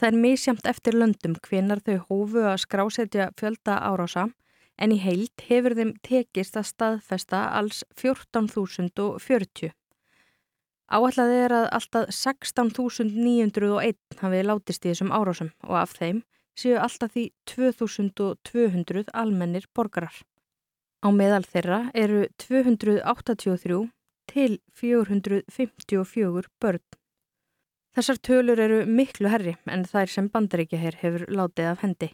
Það 0.00 0.08
er 0.08 0.16
misjamt 0.24 0.64
eftir 0.64 0.96
löndum 0.96 1.36
hvenar 1.44 1.84
þau 1.84 1.98
hófu 2.08 2.46
að 2.48 2.62
skrásetja 2.64 3.28
fjölda 3.36 3.76
árása 3.84 4.30
en 4.80 4.96
í 4.96 5.02
heilt 5.04 5.44
hefur 5.50 5.76
þeim 5.76 5.92
tekist 6.00 6.56
að 6.56 6.70
staðfesta 6.70 7.42
alls 7.60 7.84
14.040. 8.00 9.74
Áallega 10.90 11.44
er 11.44 11.52
að 11.54 11.68
alltaf 11.76 12.08
16.901 12.10 14.16
hafi 14.18 14.40
látist 14.42 14.82
í 14.82 14.90
þessum 14.90 15.12
árásum 15.14 15.52
og 15.68 15.76
af 15.78 15.92
þeim 15.94 16.24
séu 16.58 16.80
alltaf 16.82 17.14
því 17.14 17.28
2200 17.46 19.12
almennir 19.14 19.68
borgarar. 19.70 20.16
Á 21.00 21.08
meðal 21.14 21.46
þeirra 21.46 21.78
eru 21.94 22.24
283 22.42 23.86
til 24.30 24.58
454 24.82 26.50
börn. 26.60 26.82
Þessar 27.94 28.18
tölur 28.26 28.60
eru 28.62 28.82
miklu 28.86 29.30
herri 29.30 29.54
en 29.70 29.86
þær 29.86 30.10
sem 30.10 30.28
bandaríkjaher 30.30 30.98
hefur 31.00 31.24
látið 31.30 31.70
af 31.70 31.86
hendi. 31.86 32.10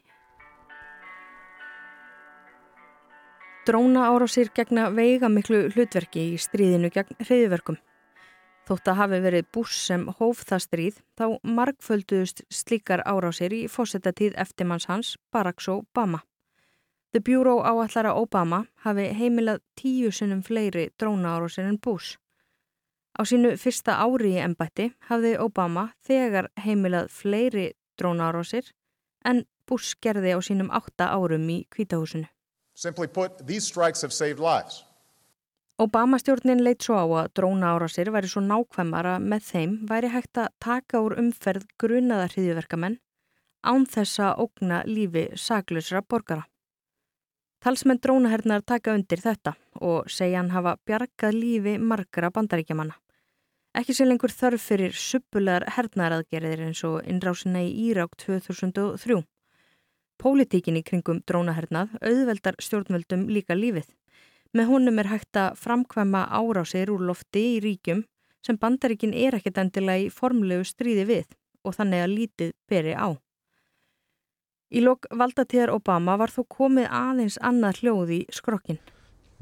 Dróna 3.67 4.07
árásir 4.13 4.53
gegna 4.55 4.91
veiga 4.95 5.33
miklu 5.33 5.67
hlutverki 5.73 6.37
í 6.37 6.39
stríðinu 6.39 6.93
gegn 6.95 7.17
hreyðverkum. 7.25 7.81
Þótt 8.67 8.89
að 8.91 8.99
hafi 8.99 9.19
verið 9.23 9.51
Bush 9.55 9.77
sem 9.79 10.09
hóf 10.19 10.41
það 10.47 10.63
stríð 10.65 10.97
þá 11.19 11.27
margfölduðust 11.47 12.43
slíkar 12.51 13.05
árásir 13.07 13.53
í 13.55 13.67
fósettatíð 13.71 14.35
eftirmanns 14.43 14.89
hans 14.91 15.13
Baracks 15.31 15.69
Obama. 15.71 16.25
The 17.15 17.23
Bureau 17.23 17.63
áallara 17.63 18.17
Obama 18.19 18.65
hafi 18.83 19.07
heimilað 19.15 19.63
tíu 19.79 20.11
sinnum 20.11 20.43
fleiri 20.43 20.89
dróna 20.99 21.37
árásir 21.37 21.69
en 21.69 21.79
Bush. 21.79 22.19
Á 23.15 23.23
sínu 23.23 23.55
fyrsta 23.57 24.01
ári 24.03 24.35
í 24.35 24.43
ennbætti 24.43 24.91
hafði 25.09 25.37
Obama 25.41 25.93
þegar 26.09 26.51
heimilað 26.59 27.13
fleiri 27.15 27.69
dróna 27.97 28.33
árásir 28.33 28.75
en 29.25 29.45
Bush 29.67 29.95
gerði 30.03 30.35
á 30.35 30.43
sínum 30.43 30.75
átta 30.75 31.13
árum 31.15 31.47
í 31.51 31.63
kvítahúsinu. 31.71 32.27
Simply 32.75 33.07
put, 33.07 33.47
these 33.47 33.65
strikes 33.65 34.03
have 34.03 34.13
saved 34.13 34.43
lives. 34.43 34.86
Obama-stjórnin 35.77 36.63
leitt 36.65 36.87
svo 36.87 36.97
á 36.97 37.05
að 37.05 37.33
dróna 37.37 37.75
árásir 37.77 38.09
væri 38.09 38.31
svo 38.33 38.41
nákvæmar 38.41 39.07
að 39.11 39.25
með 39.29 39.43
þeim 39.51 39.73
væri 39.91 40.09
hægt 40.09 40.39
að 40.41 40.55
taka 40.65 41.03
úr 41.05 41.19
umferð 41.21 41.67
grunaða 41.77 42.31
hriðjuverkamenn 42.33 42.97
án 43.61 43.85
þess 43.85 44.23
að 44.25 44.41
ógna 44.47 44.79
lífi 44.89 45.25
saklusra 45.37 46.01
borgara. 46.01 46.47
Talsmenn 47.61 48.01
drónahernar 48.01 48.65
taka 48.65 48.95
undir 48.97 49.21
þetta 49.21 49.53
og 49.85 50.09
segja 50.09 50.41
hann 50.41 50.55
hafa 50.55 50.79
bjargað 50.89 51.37
lífi 51.37 51.77
margra 51.77 52.33
bandaríkjamanna. 52.33 52.97
Ekki 53.77 53.93
sé 53.93 54.09
lengur 54.09 54.33
þörf 54.33 54.63
fyrir 54.71 54.97
suppulegar 54.97 55.69
hernaraðgerðir 55.77 56.65
eins 56.71 56.81
og 56.89 57.03
innrásina 57.05 57.61
í 57.61 57.75
Írák 57.91 58.17
2003. 58.25 59.21
Pólitíkin 60.17 60.81
í 60.81 60.85
kringum 60.89 61.21
drónahernað 61.29 61.99
auðveldar 62.01 62.57
stjórnvöldum 62.65 63.29
líka 63.29 63.53
lífið. 63.53 63.93
Með 64.57 64.71
honum 64.71 65.01
er 65.03 65.11
hægt 65.11 65.37
að 65.37 65.57
framkvæma 65.61 66.23
árásir 66.33 66.89
úr 66.89 67.03
lofti 67.11 67.43
í 67.57 67.61
ríkjum 67.61 68.05
sem 68.47 68.57
bandaríkin 68.57 69.13
er 69.13 69.37
ekkert 69.37 69.59
endilega 69.61 70.07
í 70.07 70.13
formlegu 70.15 70.65
stríði 70.65 71.05
við 71.11 71.27
og 71.67 71.75
þannig 71.77 72.05
að 72.05 72.15
lítið 72.15 72.53
beri 72.71 72.95
á. 72.97 73.09
Í 74.73 74.81
lok 74.81 75.07
valdatíðar 75.13 75.75
Obama 75.75 76.17
var 76.17 76.33
þó 76.33 76.47
komið 76.49 76.89
aðeins 76.89 77.37
annað 77.45 77.83
hljóð 77.83 78.13
í 78.17 78.21
skrokkin. 78.33 78.79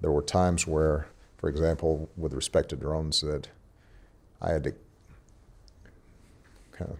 There 0.00 0.10
were 0.10 0.24
times 0.24 0.66
where, 0.66 1.06
for 1.38 1.48
example, 1.48 2.08
with 2.16 2.34
respect 2.34 2.68
to 2.70 2.76
drones 2.76 3.20
that 3.20 3.48
I 4.42 4.50
had 4.52 4.64
to 4.64 4.72
kind 6.72 6.90
of 6.90 6.98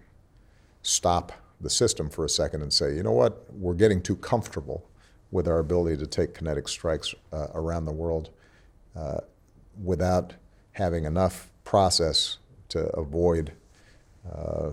stop 0.82 1.32
the 1.60 1.70
system 1.70 2.08
for 2.08 2.24
a 2.24 2.28
second 2.28 2.62
and 2.62 2.72
say, 2.72 2.94
you 2.94 3.02
know 3.02 3.12
what, 3.12 3.44
with 5.34 5.46
our 5.50 5.58
ability 5.58 5.96
to 5.98 6.06
take 6.06 6.30
kinetic 6.38 6.66
strikes 6.68 7.14
uh, 7.32 7.48
around 7.60 7.84
the 7.84 7.98
world. 8.04 8.30
uh, 8.96 9.20
without 9.82 10.34
having 10.72 11.04
enough 11.04 11.50
process 11.64 12.38
to 12.68 12.80
avoid 12.96 13.52
uh, 14.30 14.70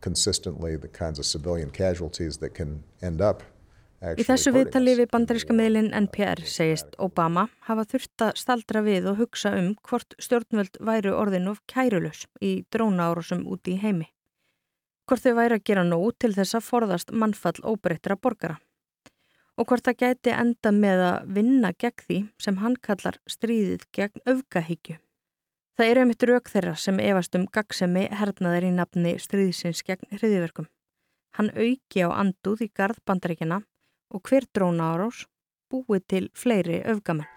consistently 0.00 0.76
the 0.76 0.88
kinds 0.88 1.18
of 1.18 1.26
civilian 1.26 1.70
casualties 1.70 2.38
that 2.38 2.54
can 2.54 2.82
end 3.02 3.20
up 3.20 3.42
Í 3.98 4.22
þessu 4.22 4.52
viðtali 4.54 4.92
við 4.94 5.08
bandaríska 5.10 5.50
miðlinn 5.58 5.88
NPR 5.90 6.44
segist 6.46 6.92
Obama 7.02 7.48
hafa 7.66 7.82
þurft 7.82 8.22
að 8.22 8.36
staldra 8.38 8.82
við 8.86 9.08
og 9.10 9.18
hugsa 9.18 9.50
um 9.58 9.72
hvort 9.88 10.14
stjórnvöld 10.22 10.78
væru 10.78 11.16
orðin 11.18 11.50
of 11.50 11.58
kærulus 11.66 12.20
í 12.38 12.52
dróna 12.70 13.08
árásum 13.10 13.42
úti 13.50 13.74
í 13.74 13.80
heimi. 13.82 14.06
Hvort 15.10 15.26
þau 15.26 15.34
væri 15.40 15.58
að 15.58 15.66
gera 15.66 15.82
nóg 15.82 16.14
til 16.22 16.30
þess 16.30 16.60
að 16.60 16.68
forðast 16.68 17.10
mannfall 17.10 17.58
óbreyttra 17.66 18.14
borgara. 18.14 18.60
Og 19.58 19.66
hvort 19.66 19.82
það 19.88 19.98
gæti 20.04 20.32
enda 20.34 20.70
með 20.70 21.00
að 21.02 21.30
vinna 21.34 21.72
gegn 21.74 22.02
því 22.06 22.18
sem 22.38 22.58
hann 22.62 22.76
kallar 22.78 23.18
stríðið 23.26 23.86
gegn 23.96 24.22
öfgahyggju. 24.30 24.98
Það 25.78 25.90
eru 25.92 26.02
einmitt 26.02 26.26
rauk 26.26 26.50
þeirra 26.50 26.74
sem 26.78 27.00
efast 27.02 27.34
um 27.38 27.46
gagsemi 27.54 28.04
hernaðir 28.20 28.68
í 28.68 28.74
nafni 28.74 29.16
stríðsins 29.22 29.82
gegn 29.86 30.06
hriðiverkum. 30.14 30.66
Hann 31.38 31.50
auki 31.54 32.02
á 32.02 32.10
anduð 32.10 32.64
í 32.66 32.70
garð 32.74 32.98
bandaríkjana 33.06 33.60
og 34.14 34.22
hver 34.26 34.46
dróna 34.54 34.92
árás 34.94 35.24
búið 35.70 36.06
til 36.10 36.24
fleiri 36.34 36.80
öfgamenn. 36.82 37.28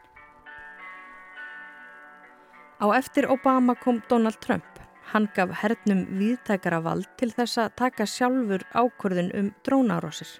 Á 2.82 2.86
eftir 2.98 3.30
Obama 3.30 3.75
kom 3.78 4.01
Donald 4.10 4.42
Trump. 4.42 4.66
Hann 5.13 5.28
gaf 5.36 5.51
hernum 5.62 6.08
viðtækara 6.18 6.80
vald 6.82 7.10
til 7.22 7.30
þess 7.30 7.60
að 7.62 7.75
taka 7.78 8.08
sjálfur 8.10 8.66
ákvörðun 8.74 9.34
um 9.38 9.51
drónaárásir. 9.66 10.40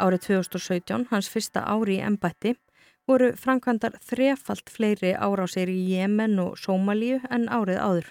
Árið 0.00 0.26
2017, 0.26 1.06
hans 1.10 1.28
fyrsta 1.28 1.62
ári 1.68 1.98
í 1.98 2.04
embætti, 2.04 2.54
voru 3.08 3.32
framkvæmdar 3.36 3.98
þrefalt 4.06 4.70
fleiri 4.70 5.12
árásir 5.12 5.70
í 5.70 5.78
Jemen 5.92 6.38
og 6.42 6.56
Sómalíu 6.58 7.20
en 7.30 7.48
árið 7.52 7.80
áður. 7.80 8.08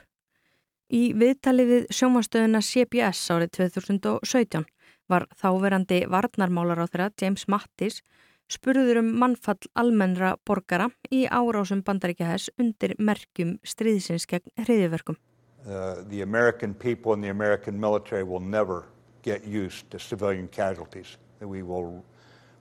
Í 0.90 1.14
viðtali 1.14 1.66
við 1.70 1.88
sjómanstöðuna 1.94 2.62
CBS 2.66 3.30
árið 3.34 3.52
2017 3.60 4.66
var 5.10 5.26
þáverandi 5.38 6.04
varnarmálar 6.10 6.82
á 6.82 6.86
þeirra 6.90 7.10
James 7.22 7.46
Mattis 7.50 8.02
spurður 8.50 9.04
um 9.04 9.12
mannfall 9.22 9.70
almennra 9.78 10.36
borgara 10.46 10.90
í 11.14 11.26
árásum 11.30 11.84
bandaríkjahæs 11.86 12.50
undir 12.58 12.96
merkjum 12.98 13.58
stríðsins 13.64 14.26
gegn 14.30 14.50
hriðiverkum. 14.58 15.18
Uh, 15.66 16.02
the 16.10 16.22
American 16.22 16.74
people 16.74 17.14
and 17.14 17.24
the 17.24 17.30
American 17.30 17.80
military 17.80 18.24
will 18.24 18.40
never 18.40 18.86
get 19.22 19.46
used 19.46 19.90
to 19.92 20.00
civilian 20.00 20.48
casualties. 20.48 21.18
We 21.42 21.64
will, 21.64 22.04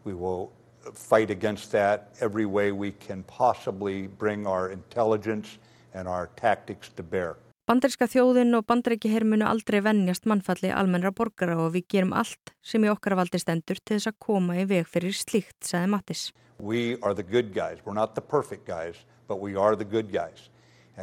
we 0.04 0.14
will 0.14 0.50
fight 0.94 1.30
against 1.30 1.72
that 1.72 2.14
every 2.20 2.46
way 2.46 2.72
we 2.72 2.92
can 2.92 3.24
possibly 3.24 4.06
bring 4.06 4.46
our 4.46 4.70
intelligence 4.70 5.58
and 5.94 6.08
our 6.08 6.30
tactics 6.36 6.88
to 6.96 7.02
bear. 7.02 7.36
Bandaríska 7.68 8.06
þjóðin 8.08 8.56
og 8.56 8.64
bandaríki 8.64 9.10
hermunu 9.12 9.44
aldrei 9.44 9.82
vennjast 9.84 10.24
mannfalli 10.24 10.70
almennra 10.72 11.10
borgara 11.12 11.58
og 11.60 11.74
við 11.74 11.84
gerum 11.92 12.14
allt 12.16 12.54
sem 12.64 12.80
í 12.80 12.88
okkar 12.88 13.18
valdi 13.18 13.36
stendur 13.42 13.76
til 13.82 13.98
þess 13.98 14.08
að 14.08 14.16
koma 14.24 14.56
í 14.56 14.64
veg 14.70 14.88
fyrir 14.88 15.12
slíkt, 15.12 15.58
sagði 15.68 15.90
Mattis. 15.92 16.22
We 16.58 16.96
are 17.02 17.12
the 17.12 17.22
good 17.22 17.52
guys. 17.52 17.84
We're 17.84 17.98
not 17.98 18.14
the 18.14 18.24
perfect 18.24 18.64
guys, 18.64 19.04
but 19.28 19.44
we 19.44 19.54
are 19.54 19.76
the 19.76 19.84
good 19.84 20.08
guys. 20.10 20.48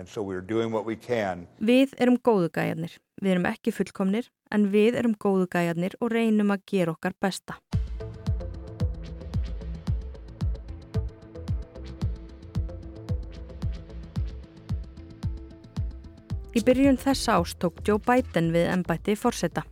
So. 0.03 0.25
Við 0.27 1.93
erum 2.03 2.17
góðu 2.19 2.49
gæjarnir. 2.51 2.97
Við 3.23 3.31
erum 3.31 3.45
ekki 3.47 3.71
fullkomnir, 3.71 4.25
en 4.51 4.67
við 4.73 4.97
erum 4.99 5.13
góðu 5.15 5.47
gæjarnir 5.53 5.95
og 6.03 6.11
reynum 6.11 6.51
að 6.51 6.65
gera 6.67 6.91
okkar 6.91 7.15
besta. 7.23 7.55
Í 16.55 16.63
byrjun 16.63 16.99
þess 16.99 17.29
ást 17.31 17.59
tók 17.59 17.79
Joe 17.87 17.99
Biden 17.99 18.51
við 18.51 18.67
ennbætti 18.73 19.15
fórseta. 19.19 19.63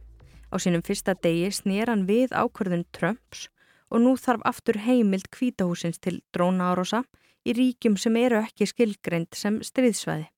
Á 0.52 0.56
sínum 0.56 0.84
fyrsta 0.88 1.18
degi 1.20 1.52
snýr 1.52 1.92
hann 1.92 2.08
við 2.08 2.32
ákvörðun 2.32 2.88
Trumps 2.96 3.50
og 3.92 4.04
nú 4.04 4.16
þarf 4.20 4.44
aftur 4.48 4.80
heimild 4.84 5.28
kvítahúsins 5.36 6.00
til 6.00 6.22
dróna 6.36 6.72
árosa 6.72 7.04
í 7.48 7.56
ríkjum 7.58 7.98
sem 8.00 8.16
eru 8.20 8.40
ekki 8.42 8.68
skilgreind 8.70 9.36
sem 9.38 9.60
stríðsvæði. 9.66 10.30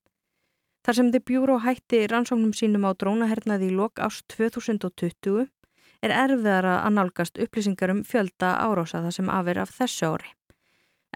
Þar 0.86 0.98
sem 1.00 1.12
þið 1.14 1.26
bjúru 1.26 1.56
og 1.58 1.64
hætti 1.66 2.04
rannsóknum 2.12 2.54
sínum 2.54 2.86
á 2.86 2.94
drónahernaði 2.94 3.72
í 3.72 3.76
lok 3.78 4.02
ást 4.06 4.28
2020 4.36 5.48
er 6.06 6.14
erfiðara 6.14 6.80
að 6.86 6.98
nálgast 7.00 7.40
upplýsingar 7.42 7.94
um 7.96 8.04
fjölda 8.06 8.54
árosa 8.62 9.02
það 9.06 9.16
sem 9.18 9.32
afir 9.34 9.62
af 9.64 9.74
þessu 9.80 10.12
ári. 10.14 10.30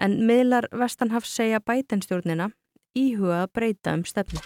En 0.00 0.18
miðlar 0.26 0.66
Vestanhafs 0.74 1.36
segja 1.36 1.62
bætenstjórnina 1.62 2.50
íhuga 2.98 3.44
að 3.44 3.52
breyta 3.54 3.94
um 3.94 4.06
stefnu. 4.08 4.42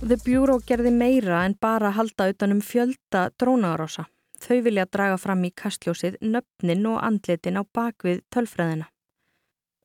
The 0.00 0.16
Bureau 0.24 0.62
gerði 0.64 0.90
meira 0.96 1.42
en 1.44 1.52
bara 1.60 1.90
halda 1.92 2.30
utanum 2.32 2.62
fjölda 2.64 3.26
drónaárása. 3.36 4.06
Þau 4.40 4.62
vilja 4.64 4.86
draga 4.88 5.18
fram 5.20 5.42
í 5.44 5.50
kastljósið 5.52 6.16
nöfnin 6.24 6.86
og 6.88 7.02
andlitin 7.04 7.60
á 7.60 7.68
bakvið 7.68 8.22
tölfræðina. 8.32 8.86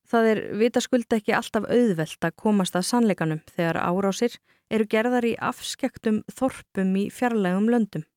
Það 0.08 0.30
er 0.30 0.42
vitaskulda 0.62 1.20
ekki 1.20 1.36
alltaf 1.36 1.68
auðvelt 1.68 2.30
að 2.30 2.38
komast 2.40 2.80
að 2.80 2.88
sannleikanum 2.94 3.44
þegar 3.58 3.82
árásir 3.84 4.40
eru 4.72 4.88
gerðar 4.88 5.28
í 5.28 5.36
afskektum 5.36 6.24
þorpum 6.32 6.96
í 6.96 7.06
fjarlægum 7.12 7.68
löndum. 7.76 8.08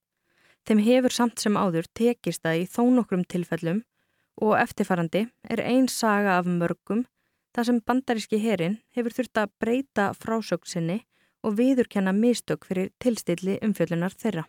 Þeim 0.71 0.85
hefur 0.87 1.19
samt 1.19 1.43
sem 1.43 1.59
áður 1.59 1.91
tekist 1.99 2.47
að 2.47 2.63
í 2.63 2.71
þó 2.71 2.85
nokkrum 2.95 3.27
tilfellum 3.27 3.83
og 4.39 4.55
eftirfarandi 4.63 5.27
er 5.51 5.67
einn 5.67 5.91
saga 5.91 6.39
af 6.39 6.47
mörgum 6.47 7.09
þar 7.57 7.73
sem 7.73 7.83
bandaríski 7.83 8.39
herin 8.39 8.79
hefur 8.95 9.19
þurft 9.19 9.43
að 9.43 9.55
breyta 9.59 10.13
frásöksinni 10.15 11.03
og 11.45 11.59
viðurkenna 11.59 12.13
mistök 12.13 12.67
fyrir 12.69 12.93
tilstilli 13.03 13.59
umfjöllunar 13.63 14.15
þeirra. 14.19 14.45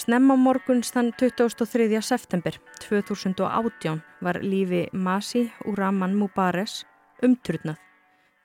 Snemma 0.00 0.32
morguns 0.40 0.94
þann 0.94 1.10
23. 1.20 2.00
september 2.00 2.56
2018 2.80 4.00
var 4.24 4.38
lífi 4.40 4.86
Masi 4.96 5.42
Uraman 5.68 6.14
Mubares 6.16 6.84
umturnað 7.22 7.76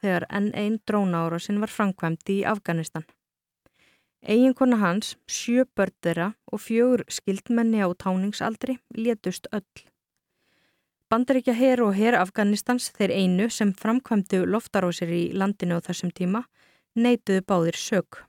þegar 0.04 0.26
enn 0.30 0.52
einn 0.54 0.76
drónaárásinn 0.84 1.62
var 1.64 1.72
framkvæmt 1.72 2.30
í 2.34 2.42
Afganistan. 2.46 3.06
Eiginkona 4.26 4.82
hans, 4.82 5.16
sjö 5.30 5.64
börn 5.78 5.96
þeirra 6.04 6.32
og 6.52 6.62
fjögur 6.66 7.06
skildmenni 7.08 7.80
á 7.86 7.90
táningsaldri 7.94 8.80
létust 8.98 9.48
öll. 9.54 9.86
Bandaríkja 11.14 11.54
her 11.54 11.84
og 11.86 11.94
her 11.94 12.16
Afganistans 12.18 12.88
þeir 12.96 13.12
einu 13.14 13.46
sem 13.54 13.74
framkvæmdu 13.78 14.40
loftarósir 14.50 15.12
í 15.14 15.24
landinu 15.38 15.78
á 15.78 15.86
þessum 15.86 16.10
tíma 16.10 16.42
neituðu 16.98 17.44
báðir 17.46 17.78
sög. 17.78 18.24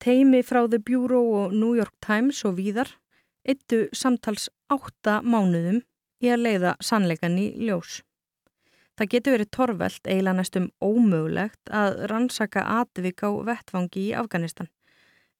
Teimi 0.00 0.42
frá 0.44 0.66
The 0.68 0.78
Bureau 0.78 1.44
og 1.44 1.54
New 1.56 1.72
York 1.78 1.94
Times 2.04 2.42
og 2.44 2.58
víðar 2.58 2.90
eittu 3.48 3.86
samtals 3.96 4.50
átta 4.68 5.20
mánuðum 5.24 5.80
í 6.20 6.28
að 6.28 6.44
leiða 6.44 6.74
sannleikan 6.84 7.38
í 7.40 7.46
ljós. 7.64 8.02
Það 9.00 9.10
getur 9.14 9.34
verið 9.36 9.50
torvelt 9.56 10.02
eiginlega 10.04 10.36
næstum 10.36 10.66
ómögulegt 10.84 11.72
að 11.72 12.02
rannsaka 12.12 12.66
atvik 12.80 13.24
á 13.24 13.30
vettfangi 13.48 14.02
í 14.10 14.16
Afganistan. 14.20 14.68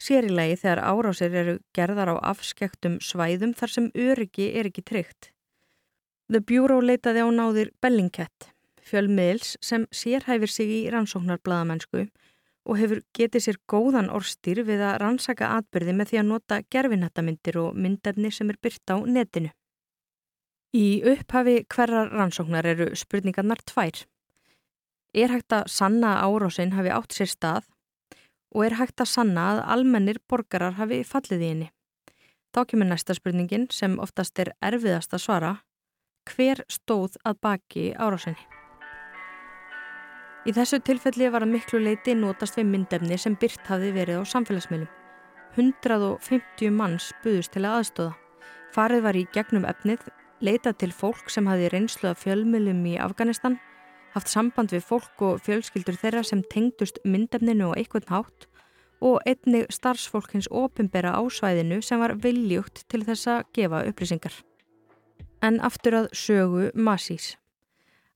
Sérilegi 0.00 0.56
þegar 0.62 0.80
árásir 0.88 1.36
eru 1.36 1.58
gerðar 1.76 2.14
á 2.16 2.32
afskektum 2.32 2.96
svæðum 3.04 3.52
þar 3.52 3.74
sem 3.74 3.90
öryggi 3.92 4.48
er 4.56 4.70
ekki 4.70 4.86
tryggt. 4.88 5.34
The 6.30 6.38
Bureau 6.46 6.78
leitaði 6.78 7.24
á 7.26 7.28
náðir 7.34 7.72
Bellingcat, 7.82 8.52
fjölmiðils 8.86 9.56
sem 9.66 9.88
sérhæfir 9.90 10.46
sig 10.46 10.68
í 10.70 10.80
rannsóknarbladamennsku 10.94 12.04
og 12.70 12.76
hefur 12.78 13.00
getið 13.18 13.42
sér 13.42 13.56
góðan 13.66 14.12
orstýr 14.14 14.60
við 14.68 14.84
að 14.86 15.00
rannsaka 15.02 15.48
atbyrði 15.56 15.94
með 15.98 16.12
því 16.12 16.20
að 16.20 16.28
nota 16.28 16.58
gerfinættamindir 16.70 17.58
og 17.58 17.74
myndefni 17.74 18.30
sem 18.30 18.52
er 18.52 18.58
byrt 18.62 18.92
á 18.94 19.02
netinu. 19.02 19.50
Í 20.70 21.02
upphafi 21.02 21.64
hverjar 21.66 22.12
rannsóknar 22.14 22.68
eru 22.76 22.86
spurningarnar 22.94 23.64
tvær. 23.66 24.04
Er 25.10 25.34
hægt 25.34 25.56
að 25.56 25.66
sanna 25.66 26.12
að 26.20 26.36
árásinn 26.36 26.76
hafi 26.76 26.92
átt 26.94 27.16
sér 27.16 27.32
stað 27.32 27.66
og 28.54 28.68
er 28.68 28.76
hægt 28.78 29.02
að 29.02 29.10
sanna 29.16 29.48
að 29.56 29.64
almennir 29.74 30.22
borgarar 30.30 30.78
hafi 30.78 31.02
fallið 31.02 31.42
í 31.42 31.50
henni? 31.54 31.68
Þá 32.54 32.62
kemur 32.70 32.90
næsta 32.92 33.18
spurningin 33.18 33.66
sem 33.74 33.98
oftast 33.98 34.38
er 34.38 34.52
erfiðast 34.62 35.18
að 35.18 35.24
svara 35.26 35.52
hver 36.30 36.64
stóð 36.70 37.18
að 37.26 37.38
baki 37.44 37.90
árásinni. 37.98 38.40
Í 40.48 40.54
þessu 40.56 40.80
tilfelli 40.80 41.28
var 41.28 41.44
að 41.44 41.52
miklu 41.52 41.82
leiti 41.82 42.14
notast 42.16 42.56
við 42.56 42.70
myndefni 42.70 43.18
sem 43.20 43.36
byrt 43.36 43.66
hafi 43.68 43.90
verið 43.92 44.22
á 44.22 44.30
samfélagsmiðlum. 44.30 44.88
150 45.58 46.70
manns 46.72 47.10
buðust 47.24 47.52
til 47.52 47.66
að 47.66 47.80
aðstóða. 47.80 48.14
Farið 48.72 49.02
var 49.04 49.18
í 49.18 49.26
gegnum 49.34 49.66
efnið, 49.68 50.06
leitað 50.40 50.78
til 50.80 50.92
fólk 50.94 51.28
sem 51.28 51.48
hafi 51.50 51.68
reynslu 51.68 52.12
af 52.12 52.22
fjölmiðlum 52.22 52.84
í 52.88 52.96
Afganistan, 53.02 53.58
haft 54.14 54.30
samband 54.30 54.72
við 54.72 54.86
fólk 54.86 55.24
og 55.26 55.42
fjölskyldur 55.44 55.98
þeirra 56.00 56.22
sem 56.26 56.44
tengdust 56.52 57.02
myndefninu 57.04 57.70
og 57.70 57.76
einhvern 57.78 58.08
hátt 58.10 58.46
og 59.00 59.20
einnig 59.28 59.68
starfsfólkins 59.72 60.50
opimbera 60.52 61.14
á 61.16 61.22
svæðinu 61.24 61.80
sem 61.84 62.00
var 62.00 62.16
viljugt 62.20 62.84
til 62.88 63.04
þess 63.04 63.28
að 63.32 63.44
gefa 63.56 63.84
upplýsingar. 63.88 64.34
En 65.42 65.60
aftur 65.64 65.96
að 65.96 66.08
sögu 66.12 66.70
Masís. 66.74 67.36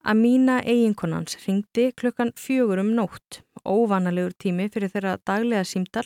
Amína 0.04 0.58
eiginkonans 0.60 1.38
ringdi 1.46 1.90
klukkan 1.96 2.34
fjögur 2.36 2.82
um 2.82 2.92
nótt, 2.96 3.40
óvanalegur 3.64 4.34
tími 4.36 4.68
fyrir 4.68 4.92
þeirra 4.92 5.16
daglega 5.24 5.64
símdal 5.64 6.04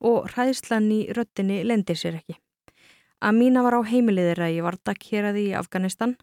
og 0.00 0.26
hræðslan 0.32 0.90
í 0.90 1.00
röttinni 1.14 1.62
lendir 1.62 1.96
sér 1.96 2.18
ekki. 2.18 2.40
Amína 3.22 3.62
var 3.62 3.78
á 3.78 3.82
heimiliðira 3.86 4.50
í 4.50 4.58
Vardak 4.66 5.06
hér 5.10 5.30
að 5.30 5.44
í 5.44 5.46
Afganistan 5.56 6.16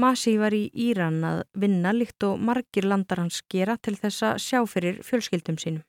Masi 0.00 0.36
var 0.38 0.54
í 0.54 0.68
Íran 0.70 1.18
að 1.26 1.40
vinna 1.58 1.90
líkt 1.92 2.22
og 2.24 2.38
margir 2.38 2.86
landar 2.86 3.18
hans 3.20 3.40
gera 3.50 3.74
til 3.76 3.96
þess 3.98 4.22
að 4.28 4.38
sjá 4.44 4.60
fyrir 4.70 5.00
fjölskyldum 5.02 5.58
sínum. 5.58 5.82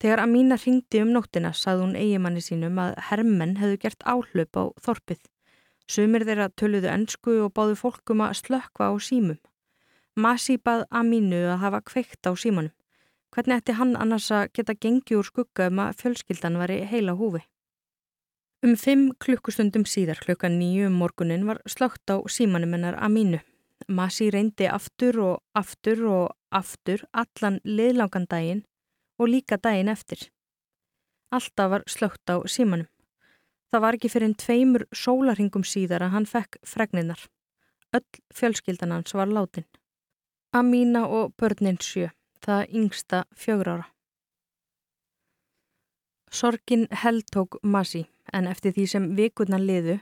Þegar 0.00 0.22
Amína 0.24 0.56
ringdi 0.60 1.02
um 1.02 1.10
nóttina 1.12 1.50
sað 1.56 1.82
hún 1.82 1.96
eigimanni 1.98 2.42
sínum 2.44 2.78
að 2.78 2.94
hermenn 3.08 3.56
hefðu 3.58 3.80
gert 3.82 4.06
áhlaup 4.06 4.60
á 4.60 4.64
þorpið. 4.86 5.20
Sumir 5.90 6.24
þeirra 6.24 6.48
töluðu 6.56 6.88
ennsku 6.88 7.34
og 7.44 7.52
báðu 7.56 7.76
fólkum 7.76 8.22
að 8.24 8.38
slökka 8.40 8.88
á 8.88 8.92
símum. 8.96 9.38
Masi 10.16 10.56
bað 10.56 10.86
Amínu 10.90 11.42
að 11.52 11.60
hafa 11.64 11.80
kveikt 11.84 12.24
á 12.24 12.32
símanum. 12.38 12.72
Hvernig 13.34 13.60
ætti 13.60 13.74
hann 13.74 13.96
annars 13.98 14.30
að 14.30 14.52
geta 14.54 14.76
gengi 14.78 15.16
úr 15.18 15.26
skugga 15.26 15.66
um 15.66 15.80
að 15.82 15.96
fjölskyldan 16.00 16.58
var 16.60 16.70
í 16.70 16.84
heila 16.86 17.16
húfi? 17.18 17.42
Um 18.64 18.76
fimm 18.80 19.10
klukkustundum 19.20 19.82
síðar 19.84 20.22
klukkan 20.22 20.54
nýju 20.56 20.86
um 20.88 20.94
morgunin 21.02 21.44
var 21.48 21.58
slögt 21.66 22.08
á 22.08 22.16
símanum 22.30 22.72
hennar 22.72 22.96
Amínu. 22.96 23.42
Masi 23.88 24.30
reyndi 24.30 24.70
aftur 24.70 25.18
og 25.20 25.42
aftur 25.58 26.06
og 26.08 26.30
aftur 26.54 27.02
allan 27.12 27.58
liðlangan 27.66 28.30
daginn 28.30 28.64
og 29.18 29.28
líka 29.28 29.58
daginn 29.58 29.90
eftir. 29.92 30.30
Alltaf 31.34 31.70
var 31.74 31.84
slögt 31.90 32.30
á 32.30 32.40
símanum. 32.46 32.86
Það 33.74 33.82
var 33.82 33.96
ekki 33.96 34.08
fyrir 34.12 34.28
einn 34.28 34.36
tveimur 34.38 34.82
sólarhingum 34.94 35.64
síðar 35.66 36.04
að 36.06 36.12
hann 36.12 36.26
fekk 36.30 36.60
fregninnar. 36.62 37.18
Öll 37.90 38.20
fjölskyldan 38.30 38.92
hans 38.94 39.14
var 39.18 39.26
látin. 39.26 39.64
Amína 40.54 41.00
og 41.10 41.32
börnin 41.34 41.80
sjö, 41.82 42.12
það 42.38 42.70
yngsta 42.70 43.24
fjögur 43.34 43.70
ára. 43.72 43.86
Sorkin 46.30 46.86
held 47.02 47.26
tók 47.34 47.58
Masi 47.66 48.04
en 48.32 48.46
eftir 48.46 48.76
því 48.76 48.84
sem 48.92 49.10
vikurna 49.18 49.58
liðu 49.58 49.98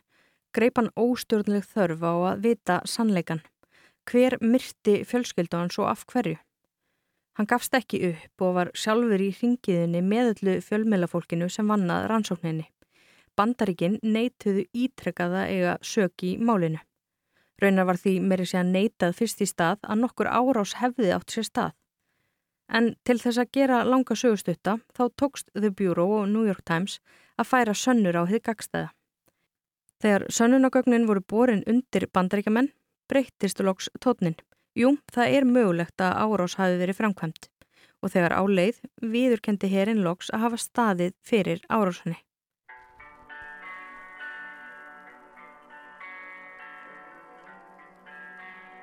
greip 0.52 0.76
hann 0.76 0.92
óstjórnleg 0.92 1.64
þörf 1.72 2.04
á 2.04 2.12
að 2.35 2.44
vita 2.44 2.78
sannleikan. 2.85 3.40
Hver 4.04 4.37
myrti 4.44 4.98
fjölskyldu 5.08 5.62
hans 5.62 5.80
og 5.80 5.88
af 5.94 6.04
hverju? 6.12 6.37
Hann 7.40 7.48
gafst 7.48 7.72
ekki 7.72 8.04
upp 8.12 8.44
og 8.44 8.54
var 8.61 8.74
sjálfur 8.76 9.16
í 9.16 9.32
ringiðinni 9.40 10.04
meðallu 10.04 10.61
fjölmjölafólkinu 10.61 11.48
sem 11.48 11.72
vannað 11.72 12.11
rannsókninni. 12.12 12.68
Bandaríkinn 13.36 13.98
neituðu 14.02 14.66
ítrekkaða 14.76 15.46
eiga 15.48 15.76
söki 15.82 16.34
í 16.34 16.40
málinu. 16.40 16.80
Raunar 17.62 17.86
var 17.88 18.00
því 18.00 18.16
meiri 18.26 18.46
sé 18.48 18.58
að 18.60 18.72
neitað 18.74 19.16
fyrst 19.20 19.42
í 19.44 19.46
stað 19.46 19.78
að 19.82 20.02
nokkur 20.02 20.28
árás 20.28 20.74
hefði 20.80 21.12
átt 21.14 21.30
sér 21.30 21.46
stað. 21.46 21.70
En 22.68 22.94
til 23.04 23.18
þess 23.20 23.38
að 23.38 23.52
gera 23.56 23.82
langa 23.84 24.16
sögustutta 24.16 24.78
þá 24.96 25.02
tókst 25.20 25.50
The 25.54 25.70
Bureau 25.70 26.22
og 26.22 26.28
New 26.32 26.46
York 26.48 26.64
Times 26.68 26.98
að 27.38 27.50
færa 27.52 27.74
sönnur 27.76 28.18
á 28.18 28.22
þið 28.28 28.44
gagstæða. 28.48 28.90
Þegar 30.02 30.26
sönnunagögnin 30.34 31.06
voru 31.06 31.22
borin 31.22 31.62
undir 31.68 32.08
bandaríkjaman 32.10 32.72
breyttist 33.08 33.60
loks 33.60 33.90
tótnin. 34.02 34.36
Jú, 34.74 34.96
það 35.12 35.36
er 35.36 35.46
mögulegt 35.46 36.00
að 36.00 36.16
árás 36.24 36.56
hafi 36.58 36.78
verið 36.80 36.98
framkvæmt 36.98 37.48
og 38.02 38.10
þegar 38.10 38.34
áleið 38.40 38.80
viðurkendi 39.14 39.68
herinn 39.70 40.02
loks 40.02 40.32
að 40.32 40.46
hafa 40.46 40.58
staðið 40.58 41.12
fyrir 41.22 41.60
árásunni. 41.68 42.18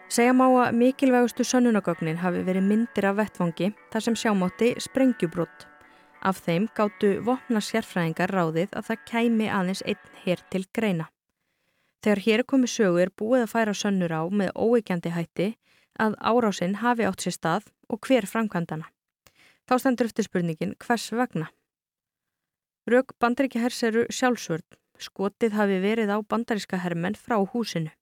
Segja 0.09 0.33
má 0.33 0.47
að 0.49 0.73
mikilvægustu 0.73 1.45
sönnunagögnin 1.45 2.17
hafi 2.23 2.41
verið 2.45 2.65
myndir 2.65 3.05
af 3.05 3.19
vettfangi 3.19 3.73
þar 3.93 4.05
sem 4.07 4.15
sjámátti 4.17 4.73
sprengjubrótt 4.81 5.69
Af 6.19 6.41
þeim 6.43 6.65
gáttu 6.75 7.13
vopna 7.23 7.61
sérfræðingar 7.63 8.33
ráðið 8.35 8.73
að 8.75 8.89
það 8.89 9.03
kæmi 9.07 9.47
aðeins 9.47 9.81
einn 9.87 10.17
hér 10.25 10.41
til 10.51 10.65
greina. 10.75 11.05
Þegar 12.03 12.21
hér 12.25 12.43
komi 12.43 12.67
sögu 12.67 12.99
er 13.03 13.11
búið 13.15 13.45
að 13.45 13.53
færa 13.53 13.75
sönnur 13.75 14.11
á 14.11 14.21
með 14.27 14.51
óeikjandi 14.55 15.13
hætti 15.15 15.47
að 15.99 16.17
árásinn 16.19 16.79
hafi 16.81 17.07
átt 17.07 17.23
sér 17.23 17.35
stað 17.35 17.69
og 17.87 18.03
hver 18.03 18.27
framkvæmdana. 18.27 18.89
Þá 19.67 19.73
stendur 19.79 20.09
eftir 20.09 20.27
spurningin 20.27 20.75
hvers 20.83 21.07
vegna. 21.15 21.47
Rauk 22.89 23.15
bandaríkjahers 23.19 23.83
eru 23.87 24.05
sjálfsvörn. 24.11 24.65
Skotið 24.99 25.55
hafi 25.55 25.79
verið 25.79 26.11
á 26.11 26.17
bandaríska 26.19 26.81
hermenn 26.83 27.15
frá 27.15 27.37
húsinu. 27.39 27.93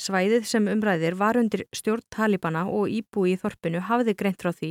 Svæðið 0.00 0.46
sem 0.48 0.68
umræðir 0.70 1.12
var 1.20 1.36
undir 1.36 1.66
stjórn 1.76 2.06
Talibana 2.14 2.62
og 2.72 2.88
íbúi 2.88 3.34
í 3.34 3.40
þorpinu 3.40 3.82
hafiði 3.84 4.14
greint 4.16 4.40
frá 4.40 4.54
því 4.56 4.70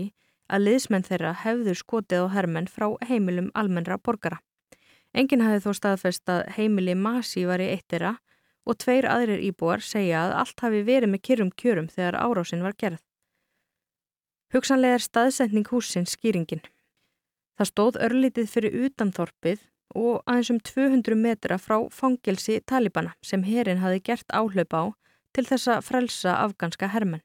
að 0.50 0.64
liðsmenn 0.66 1.06
þeirra 1.06 1.34
hefðu 1.44 1.76
skotið 1.78 2.24
á 2.26 2.34
hermenn 2.34 2.70
frá 2.72 2.88
heimilum 3.06 3.52
almennra 3.54 4.00
borgara. 4.02 4.40
Engin 5.14 5.44
hafði 5.46 5.62
þó 5.68 5.76
staðfest 5.78 6.32
að 6.34 6.48
heimili 6.56 6.96
Masi 6.98 7.44
var 7.46 7.62
í 7.62 7.68
eittirra 7.76 8.16
og 8.66 8.80
tveir 8.82 9.06
aðrir 9.10 9.44
íbúar 9.46 9.86
segja 9.86 10.24
að 10.24 10.34
allt 10.42 10.64
hafi 10.66 10.82
verið 10.88 11.14
með 11.14 11.24
kyrrum 11.28 11.52
kjörum 11.62 11.90
þegar 11.94 12.18
árásin 12.24 12.66
var 12.66 12.74
gerð. 12.82 13.04
Hugsanlega 14.50 14.98
er 14.98 15.06
staðsetning 15.06 15.70
húsins 15.70 16.16
skýringin. 16.18 16.64
Það 17.60 17.70
stóð 17.70 18.00
örlítið 18.08 18.50
fyrir 18.50 18.80
utanþorpið 18.88 19.62
og 19.94 20.24
aðeins 20.26 20.50
um 20.56 20.60
200 20.72 21.22
metra 21.22 21.60
frá 21.62 21.78
fangelsi 21.94 22.58
Talibana 22.66 23.14
sem 23.22 23.46
herin 23.46 23.84
hafi 23.84 24.02
gert 24.10 24.26
áhlaup 24.34 24.74
á 24.74 24.84
til 25.36 25.46
þess 25.46 25.70
að 25.74 25.86
frelsa 25.88 26.38
afganska 26.44 26.90
hermenn. 26.94 27.24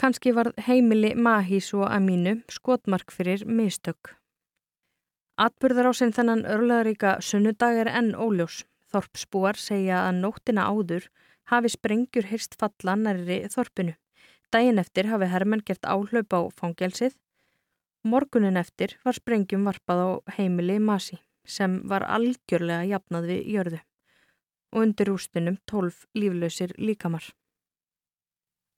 Kanski 0.00 0.32
var 0.32 0.52
heimili 0.64 1.12
Mahís 1.12 1.74
og 1.76 1.84
Amínu 1.92 2.38
skotmark 2.48 3.12
fyrir 3.12 3.42
mistök. 3.44 4.14
Atburðar 5.36 5.90
á 5.90 5.92
sinn 5.96 6.14
þennan 6.16 6.46
örlaðaríka 6.48 7.18
sunnudag 7.20 7.82
er 7.82 7.90
enn 7.92 8.14
óljós. 8.16 8.62
Þorpsbúar 8.90 9.60
segja 9.60 10.06
að 10.06 10.22
nóttina 10.22 10.64
áður 10.72 11.10
hafi 11.52 11.70
sprengjur 11.74 12.30
hyrst 12.30 12.56
falla 12.58 12.96
nærri 12.96 13.42
þorpinu. 13.52 13.94
Dægin 14.50 14.80
eftir 14.82 15.10
hafi 15.12 15.28
Hermann 15.30 15.62
gert 15.66 15.84
áhlaup 15.84 16.32
á 16.32 16.40
fangelsið. 16.62 17.12
Morgunin 18.02 18.56
eftir 18.56 18.96
var 19.04 19.20
sprengjum 19.20 19.68
varpað 19.68 20.00
á 20.00 20.08
heimili 20.38 20.80
Masi 20.80 21.20
sem 21.44 21.80
var 21.88 22.08
algjörlega 22.08 22.88
jafnað 22.88 23.30
við 23.34 23.46
jörðu 23.54 23.84
og 24.72 24.82
undir 24.84 25.10
ústunum 25.12 25.58
tólf 25.70 26.04
líflausir 26.14 26.74
líkamar. 26.78 27.24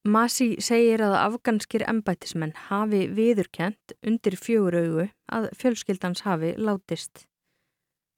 Masi 0.03 0.57
segir 0.59 0.99
að 1.07 1.13
afganskir 1.15 1.85
embætismenn 1.87 2.57
hafi 2.69 3.05
viðurkent 3.15 3.93
undir 4.03 4.35
fjögur 4.35 4.75
augu 4.81 5.05
að 5.31 5.51
fjölskyldans 5.61 6.25
hafi 6.27 6.57
látist. 6.59 7.29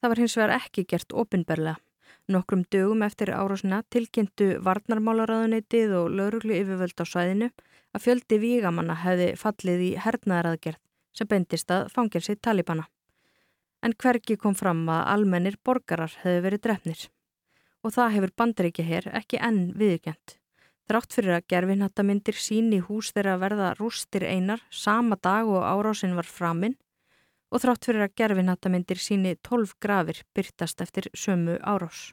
Það 0.01 0.13
var 0.13 0.21
hins 0.23 0.37
vegar 0.39 0.55
ekki 0.57 0.87
gert 0.89 1.13
ofinberlega. 1.13 1.77
Nokkrum 2.33 2.63
dögum 2.73 3.05
eftir 3.05 3.35
árásina 3.37 3.83
tilkynntu 3.93 4.47
varnarmálaráðunitið 4.65 5.93
og 5.99 6.09
lauruglu 6.17 6.57
yfirvöld 6.57 6.97
á 6.97 7.05
svæðinu 7.05 7.51
að 7.93 8.05
fjöldi 8.07 8.39
vígamanna 8.41 8.97
hefði 9.03 9.27
fallið 9.37 9.85
í 9.85 9.91
hernaðaraðgerð 10.01 10.81
sem 11.15 11.29
bendist 11.29 11.71
að 11.71 11.91
fangelsi 11.93 12.37
Talibana. 12.41 12.89
En 13.85 13.93
hverki 13.93 14.39
kom 14.41 14.57
fram 14.57 14.87
að 14.89 15.05
almennir 15.13 15.61
borgarar 15.61 16.17
hefði 16.23 16.45
verið 16.49 16.65
drefnir. 16.65 17.05
Og 17.85 17.93
það 17.93 18.15
hefur 18.17 18.33
bandaríkja 18.41 18.87
hér 18.89 19.11
ekki 19.21 19.41
enn 19.45 19.75
viðkjönt. 19.77 20.39
Þrátt 20.89 21.17
fyrir 21.17 21.37
að 21.37 21.47
gerfinhattamindir 21.53 22.37
sín 22.37 22.73
í 22.77 22.81
hús 22.85 23.13
þeirra 23.17 23.39
verða 23.41 23.71
rústir 23.79 24.25
einar 24.25 24.65
sama 24.73 25.17
dag 25.17 25.49
og 25.49 25.65
árásinn 25.65 26.17
var 26.17 26.29
framinn 26.29 26.77
og 27.55 27.63
þrátt 27.63 27.87
fyrir 27.89 28.05
að 28.05 28.17
gerfinhattamindir 28.21 29.01
síni 29.01 29.33
12 29.49 29.79
grafir 29.81 30.21
byrtast 30.37 30.83
eftir 30.85 31.09
sömu 31.17 31.57
árás. 31.63 32.13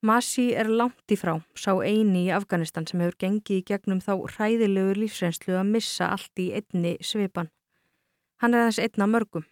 Masi 0.00 0.46
er 0.56 0.70
langt 0.72 1.12
í 1.12 1.16
frá, 1.20 1.34
sá 1.52 1.74
eini 1.84 2.22
í 2.28 2.32
Afganistan 2.32 2.86
sem 2.88 3.02
hefur 3.04 3.18
gengið 3.20 3.58
í 3.58 3.64
gegnum 3.68 3.98
þá 4.00 4.14
hræðilegu 4.32 4.94
lífsreynslu 4.96 5.58
að 5.60 5.72
missa 5.74 6.08
allt 6.14 6.40
í 6.40 6.46
einni 6.56 6.94
svipan. 7.04 7.50
Hann 8.40 8.56
er 8.56 8.70
þess 8.70 8.86
einna 8.86 9.10
mörgum. 9.10 9.44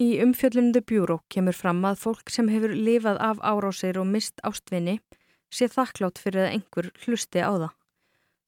Í 0.00 0.14
umfjöllundu 0.24 0.80
bjúró 0.88 1.18
kemur 1.28 1.52
fram 1.52 1.82
að 1.84 1.98
fólk 2.00 2.30
sem 2.32 2.46
hefur 2.48 2.72
lifað 2.72 3.18
af 3.20 3.42
árásir 3.44 3.98
og 4.00 4.08
mist 4.08 4.40
ástvinni 4.48 4.94
sé 5.52 5.68
þakklátt 5.68 6.22
fyrir 6.22 6.46
að 6.46 6.54
einhver 6.54 6.88
hlusti 7.04 7.44
á 7.44 7.52
það. 7.52 7.74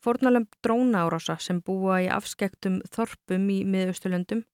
Fórnalömp 0.03 0.57
drónaárása 0.65 1.37
sem 1.45 1.61
búa 1.61 2.01
í 2.01 2.09
afskektum 2.09 2.81
þorpum 2.97 3.45
í 3.53 3.61
miðausturlöndum 3.69 4.47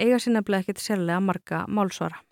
eiga 0.00 0.24
sinna 0.24 0.40
bleið 0.40 0.64
ekkert 0.64 0.86
sérlega 0.86 1.20
marga 1.20 1.66
málsvara. 1.68 2.24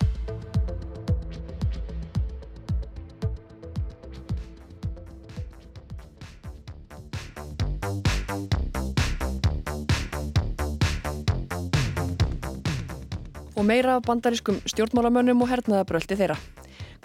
Og 13.56 13.64
meira 13.64 13.96
af 13.96 14.04
bandarískum 14.06 14.60
stjórnmálamönnum 14.68 15.42
og 15.42 15.50
hernaðabröldi 15.50 16.18
þeirra. 16.20 16.36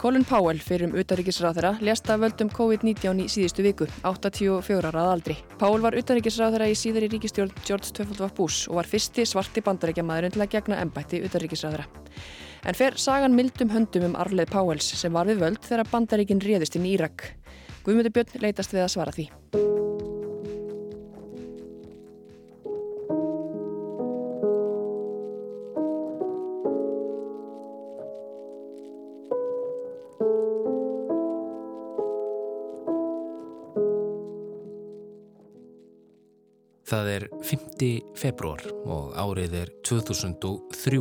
Colin 0.02 0.26
Powell 0.26 0.58
fyrir 0.58 0.88
um 0.90 0.96
utaríkisráþara 0.98 1.76
lesta 1.86 2.16
völdum 2.18 2.50
COVID-19 2.50 3.20
í 3.22 3.28
síðustu 3.30 3.62
viku, 3.62 3.86
84 4.02 4.90
ára 4.90 5.04
að 5.04 5.12
aldri. 5.14 5.36
Powell 5.62 5.84
var 5.84 5.98
utaríkisráþara 6.00 6.72
í 6.72 6.78
síðari 6.78 7.10
ríkistjórn 7.12 7.54
George 7.68 7.94
W. 8.02 8.30
Bush 8.36 8.70
og 8.70 8.80
var 8.80 8.90
fyrsti 8.90 9.28
svarti 9.30 9.62
bandaríkjamaðurinn 9.62 10.34
til 10.34 10.42
að 10.42 10.54
gegna 10.56 10.82
ennbætti 10.82 11.22
utaríkisráþara. 11.28 11.86
En 12.66 12.78
fer 12.78 12.98
sagan 12.98 13.38
mildum 13.38 13.70
höndum 13.74 14.10
um 14.10 14.18
arleð 14.18 14.50
Powells 14.54 14.90
sem 14.98 15.14
var 15.14 15.30
við 15.30 15.46
völd 15.46 15.62
þegar 15.66 15.94
bandaríkin 15.94 16.42
réðust 16.42 16.78
inn 16.78 16.90
í 16.90 16.96
Írak. 16.98 17.36
Guðmundur 17.86 18.18
Björn 18.18 18.42
leitast 18.42 18.74
við 18.74 18.88
að 18.88 18.96
svara 18.96 19.14
því. 19.16 19.30
Það 36.92 37.08
er 37.08 37.24
5. 37.48 37.86
februar 38.20 38.66
og 38.84 39.14
árið 39.16 39.54
er 39.62 39.70
2003. 39.88 40.98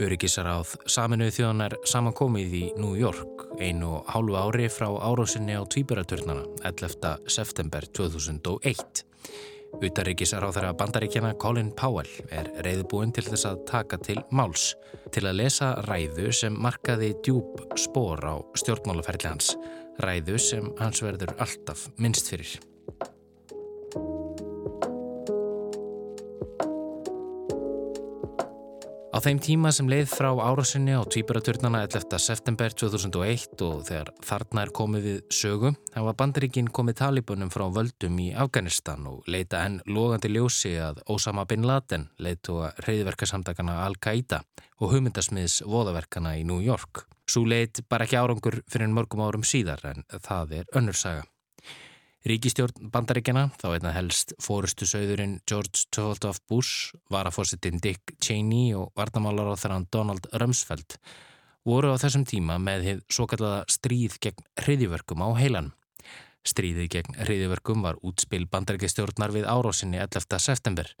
Öryggisaráð 0.00 0.76
saminuð 0.86 1.32
þjóðanar 1.34 1.74
samankomið 1.90 2.54
í 2.54 2.62
New 2.78 2.94
York 2.94 3.48
einu 3.58 3.96
og 3.96 4.12
hálfu 4.14 4.38
ári 4.38 4.68
frá 4.70 4.86
árásinni 4.86 5.58
á 5.58 5.66
tvíburaturnana 5.66 6.46
11. 6.62 7.26
september 7.26 7.88
2001. 7.90 9.02
Utaríkisaráð 9.82 10.60
þeirra 10.60 10.72
bandaríkjana 10.78 11.34
Colin 11.42 11.74
Powell 11.74 12.14
er 12.30 12.54
reyðbúinn 12.62 13.10
til 13.10 13.26
þess 13.26 13.50
að 13.50 13.66
taka 13.66 13.98
til 13.98 14.22
máls 14.30 14.76
til 15.10 15.26
að 15.26 15.40
lesa 15.42 15.74
ræðu 15.90 16.30
sem 16.30 16.54
markaði 16.54 17.16
djúb 17.18 17.66
spór 17.74 18.22
á 18.30 18.38
stjórnmálaferðli 18.62 19.34
hans. 19.34 19.56
Ræðu 20.06 20.38
sem 20.38 20.70
hans 20.78 21.02
verður 21.02 21.34
alltaf 21.42 21.88
minnst 21.98 22.30
fyrir. 22.30 22.60
Á 29.10 29.18
þeim 29.18 29.40
tíma 29.42 29.72
sem 29.74 29.88
leið 29.90 30.12
frá 30.12 30.28
árásinni 30.38 30.92
á 30.94 31.02
tvíburaturnana 31.02 31.80
11. 31.82 32.14
september 32.22 32.70
2001 32.70 33.64
og 33.66 33.80
þegar 33.88 34.12
þarna 34.22 34.62
er 34.62 34.70
komið 34.78 35.08
við 35.08 35.16
sögu, 35.34 35.72
hafa 35.96 36.12
bandaríkinn 36.20 36.68
komið 36.70 37.00
talibunum 37.00 37.50
frá 37.50 37.64
völdum 37.74 38.20
í 38.22 38.28
Afganistan 38.38 39.08
og 39.10 39.26
leita 39.26 39.64
enn 39.66 39.80
logandi 39.90 40.30
ljósi 40.30 40.76
að 40.78 41.02
Osama 41.10 41.42
Bin 41.50 41.66
Laden 41.66 42.06
leitu 42.22 42.60
að 42.62 42.78
reyðverkasamtakana 42.86 43.80
Al-Qaida 43.88 44.44
og 44.78 44.94
hugmyndasmiðs 44.94 45.64
voðaverkana 45.66 46.36
í 46.38 46.46
New 46.46 46.62
York. 46.62 47.08
Svo 47.26 47.42
leit 47.50 47.82
bara 47.90 48.06
ekki 48.06 48.20
árangur 48.20 48.60
fyrir 48.70 48.94
mörgum 48.94 49.26
árum 49.26 49.42
síðar 49.42 49.82
en 49.90 50.06
það 50.22 50.60
er 50.62 50.70
önnursaga. 50.78 51.26
Ríkistjórn 52.20 52.90
bandaríkjana, 52.92 53.46
þá 53.56 53.66
einna 53.70 53.94
helst 53.96 54.34
fórustu 54.44 54.84
sögðurinn 54.84 55.38
George 55.48 55.86
W. 55.96 56.32
Bush, 56.50 56.92
varafórsettin 57.08 57.80
Dick 57.80 58.12
Cheney 58.20 58.74
og 58.76 58.90
varnamálar 58.92 59.48
á 59.48 59.56
þeirran 59.56 59.86
Donald 59.88 60.28
Rumsfeld 60.34 60.98
voru 61.64 61.92
á 61.92 62.00
þessum 62.00 62.26
tíma 62.28 62.58
með 62.60 62.84
þið 62.86 63.00
svo 63.08 63.26
kallaða 63.30 63.62
stríð 63.72 64.18
gegn 64.20 64.44
hriðjverkum 64.60 65.24
á 65.24 65.28
heilan. 65.40 65.72
Stríðið 66.44 66.86
gegn 66.92 67.16
hriðjverkum 67.24 67.82
var 67.84 67.96
útspil 68.04 68.46
bandaríkjastjórnar 68.52 69.32
við 69.32 69.48
árásinni 69.48 70.00
11. 70.00 70.36
september 70.40 70.92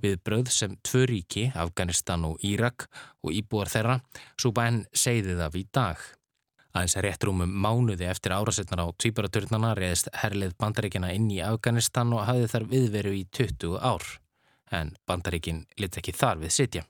við 0.00 0.20
bröð 0.24 0.52
sem 0.52 0.76
tvö 0.84 1.06
ríki, 1.08 1.50
Afganistan 1.56 2.28
og 2.28 2.40
Írak 2.44 2.88
og 3.24 3.32
íbúar 3.32 3.72
þeirra, 3.72 4.02
svo 4.36 4.52
bæn 4.56 4.84
segði 4.92 5.36
það 5.40 5.56
við 5.56 5.68
dag. 5.72 6.06
Aðeins 6.76 6.96
rétt 7.00 7.24
rúmum 7.24 7.52
mánuði 7.64 8.04
eftir 8.04 8.34
árasetnar 8.36 8.82
á 8.84 8.86
tvíbaraturnana 9.00 9.70
reyðist 9.78 10.10
herlið 10.20 10.52
bandaríkina 10.60 11.08
inn 11.16 11.30
í 11.32 11.38
Afganistan 11.40 12.12
og 12.12 12.26
hafði 12.28 12.50
þar 12.52 12.66
viðveru 12.72 13.12
í 13.16 13.22
20 13.38 13.78
ár. 13.80 14.04
En 14.76 14.92
bandaríkin 15.08 15.62
lit 15.80 15.96
ekki 15.96 16.12
þar 16.12 16.42
við 16.42 16.52
sitja. 16.52 16.82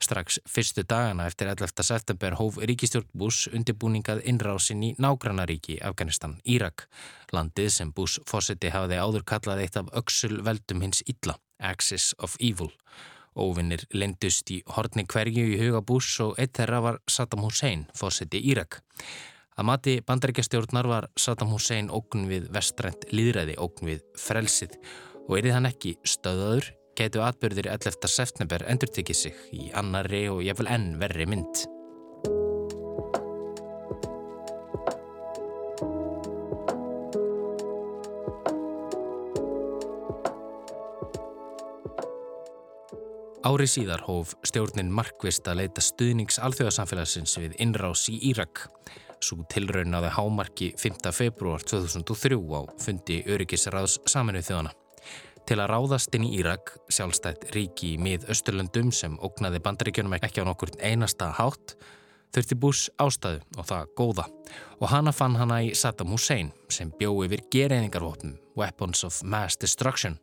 Strax 0.00 0.38
fyrstu 0.48 0.84
dagana 0.88 1.26
eftir 1.28 1.50
11. 1.50 1.84
september 1.84 2.38
hóf 2.38 2.56
ríkistjórn 2.70 3.10
Bush 3.12 3.50
undirbúningað 3.52 4.22
innrásin 4.30 4.86
í 4.86 4.94
nágrannaríki 4.96 5.76
Afganistan, 5.84 6.38
Írak. 6.46 6.86
Landið 7.34 7.72
sem 7.74 7.92
Bush 7.92 8.22
fósiti 8.30 8.72
hafiði 8.72 9.02
áður 9.02 9.28
kallað 9.28 9.64
eitt 9.66 9.76
af 9.76 9.92
öksul 10.00 10.38
veldum 10.46 10.86
hins 10.86 11.02
illa, 11.04 11.36
Axis 11.58 12.14
of 12.16 12.38
Evil. 12.40 12.70
Óvinnir 13.38 13.84
lendust 13.94 14.50
í 14.50 14.60
hortni 14.74 15.06
hverju 15.08 15.44
í 15.54 15.58
huga 15.60 15.82
Bush 15.86 16.22
og 16.24 16.38
eitt 16.42 16.56
þeirra 16.58 16.80
var 16.84 17.00
Saddam 17.10 17.44
Hussein, 17.46 17.86
fósiti 17.94 18.40
Írak. 18.50 18.80
Að 19.58 19.68
mati 19.70 19.94
bandaríkjastjórnar 20.06 20.90
var 20.90 21.08
Saddam 21.18 21.54
Hussein 21.54 21.90
ógn 21.90 22.28
við 22.30 22.50
vestrænt 22.54 23.08
líðræði, 23.14 23.56
ógn 23.58 23.90
við 23.92 24.04
frelsið 24.18 24.76
og 25.28 25.38
erið 25.40 25.56
hann 25.56 25.70
ekki 25.70 25.96
stöðaður, 26.06 26.70
getu 26.98 27.22
atbyrðir 27.22 27.70
11. 27.78 28.10
september 28.10 28.66
endur 28.66 28.90
tekið 28.90 29.24
sig 29.24 29.42
í 29.54 29.72
annari 29.78 30.26
og 30.32 30.42
jafnvel 30.46 30.72
enn 30.74 30.94
verri 31.02 31.26
mynd. 31.30 31.77
Ári 43.46 43.68
síðar 43.70 44.00
hóf 44.02 44.32
stjórnin 44.42 44.88
markvist 44.90 45.46
að 45.46 45.60
leita 45.60 45.82
stuðnings 45.84 46.40
alþjóðarsamfélagsins 46.42 47.36
við 47.38 47.52
innrás 47.62 48.08
í 48.10 48.16
Írak. 48.32 48.64
Svo 49.22 49.44
tilraunaði 49.52 50.10
hámarki 50.16 50.72
5. 50.78 51.12
februar 51.14 51.62
2003 51.62 52.34
á 52.34 52.60
fundi 52.82 53.20
Öryggisraðs 53.30 54.00
saminuð 54.10 54.48
þjóðana. 54.48 54.74
Til 55.46 55.60
að 55.62 55.70
ráðast 55.70 56.18
inn 56.18 56.26
í 56.26 56.32
Írak, 56.40 56.74
sjálfstætt 56.90 57.46
ríki 57.54 57.94
í 57.94 58.02
mið 58.02 58.26
Östurlöndum 58.34 58.90
sem 58.90 59.14
ógnaði 59.22 59.62
bandaríkjunum 59.62 60.18
ekki 60.18 60.42
á 60.42 60.48
nokkur 60.48 60.74
einasta 60.82 61.30
hátt, 61.38 61.76
þurfti 62.34 62.58
Bush 62.58 62.90
ástæðu 62.98 63.44
og 63.54 63.70
það 63.70 63.92
góða. 64.02 64.26
Og 64.82 64.90
hana 64.90 65.14
fann 65.14 65.38
hana 65.38 65.62
í 65.62 65.76
Saddam 65.78 66.10
Hussein 66.10 66.50
sem 66.68 66.90
bjó 66.90 67.14
yfir 67.22 67.46
gereyningarvopnum, 67.54 68.34
Weapons 68.58 69.06
of 69.06 69.22
Mass 69.22 69.56
Destruction, 69.62 70.18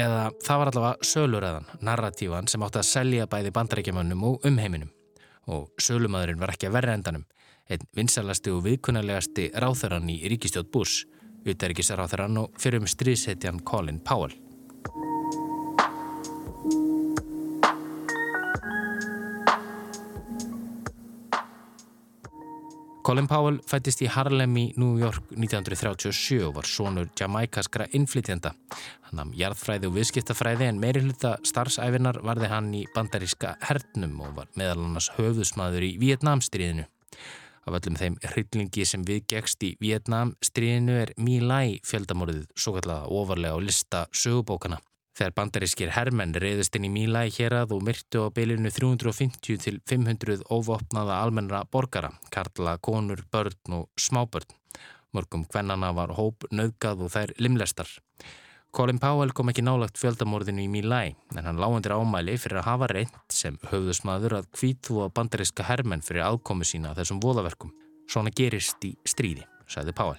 eða 0.00 0.28
það 0.42 0.60
var 0.60 0.70
allavega 0.70 1.08
söluræðan, 1.10 1.68
narratívan 1.86 2.50
sem 2.50 2.62
átti 2.66 2.80
að 2.80 2.88
selja 2.90 3.28
bæði 3.30 3.54
bandarækjumannum 3.54 4.24
og 4.28 4.46
umheiminum. 4.48 4.92
Og 5.54 5.70
sölumadurinn 5.80 6.40
var 6.40 6.54
ekki 6.54 6.70
að 6.70 6.78
verra 6.78 6.94
endanum, 6.96 7.26
einn 7.68 7.84
vinsalasti 7.96 8.52
og 8.52 8.64
viðkunarlegasti 8.66 9.50
ráþarann 9.60 10.10
í 10.12 10.20
ríkistjótt 10.32 10.72
Bush, 10.72 11.04
utaríkisráþarann 11.44 12.40
og 12.40 12.56
fyrir 12.60 12.82
um 12.82 12.88
stríðsetjan 12.88 13.62
Colin 13.68 14.00
Powell. 14.04 14.43
Colin 23.04 23.26
Powell 23.28 23.58
fættist 23.68 24.00
í 24.00 24.06
Harlem 24.08 24.54
í 24.56 24.62
New 24.80 24.94
York 24.96 25.34
1937 25.36 26.38
og 26.46 26.54
var 26.56 26.64
sonur 26.64 27.10
jamaikaskra 27.20 27.84
innflytjenda. 27.98 28.54
Hann 29.10 29.20
hafði 29.20 29.42
jarðfræði 29.42 29.90
og 29.90 29.98
viðskiptafræði 29.98 30.70
en 30.70 30.80
meiri 30.80 31.02
hluta 31.04 31.34
starfsæfinar 31.44 32.22
varði 32.24 32.48
hann 32.48 32.70
í 32.72 32.86
bandaríska 32.94 33.58
hernum 33.68 34.16
og 34.24 34.32
var 34.38 34.48
meðal 34.56 34.86
annars 34.86 35.10
höfðusmaður 35.18 35.84
í 35.84 35.92
Vietnamstríðinu. 36.00 36.86
Af 37.68 37.76
öllum 37.76 38.00
þeim 38.00 38.16
hryllingi 38.24 38.88
sem 38.88 39.04
viðgegst 39.04 39.68
í 39.68 39.74
Vietnamstríðinu 39.84 40.96
er 41.02 41.12
Lai 41.44 41.80
fjöldamorðið 41.84 42.48
svo 42.56 42.78
kallega 42.78 43.12
ofarlega 43.12 43.52
á 43.52 43.60
lista 43.60 44.06
sögubókana. 44.16 44.80
Þegar 45.14 45.34
bandarískir 45.36 45.92
hermenn 45.94 46.34
reyðust 46.34 46.74
inn 46.74 46.88
í 46.88 46.90
Míla 46.90 47.20
í 47.28 47.32
hérað 47.36 47.76
og 47.76 47.84
myrtu 47.86 48.24
á 48.26 48.34
bylinu 48.34 48.72
350 48.74 49.60
til 49.62 49.76
500 49.86 50.42
ofopnaða 50.50 51.20
almennra 51.22 51.60
borgara, 51.70 52.10
karla, 52.34 52.74
konur, 52.82 53.22
börn 53.30 53.76
og 53.78 53.86
smábörn. 53.94 54.50
Mörgum 55.14 55.44
hvennana 55.46 55.92
var 55.94 56.16
hóp, 56.18 56.48
nöðgað 56.50 57.06
og 57.06 57.14
þær 57.14 57.34
limlestar. 57.38 57.86
Colin 58.74 58.98
Powell 58.98 59.30
kom 59.30 59.52
ekki 59.52 59.62
nálagt 59.62 60.00
fjöldamorðinu 60.02 60.64
í 60.64 60.70
Míla 60.72 61.04
en 61.06 61.46
hann 61.46 61.62
lágandir 61.62 61.94
ámæli 61.94 62.34
fyrir 62.34 62.58
að 62.64 62.70
hafa 62.72 62.90
reynd 62.90 63.22
sem 63.30 63.54
höfðusmaður 63.70 64.40
að 64.40 64.50
kvítú 64.58 64.98
að 65.04 65.14
bandaríska 65.14 65.70
hermenn 65.70 66.02
fyrir 66.02 66.26
aðkomu 66.26 66.66
sína 66.66 66.96
þessum 66.98 67.22
voðaverkum. 67.22 67.70
Svona 68.10 68.34
gerist 68.34 68.82
í 68.82 68.96
stríði, 69.06 69.46
sagði 69.70 69.94
Powell. 69.94 70.18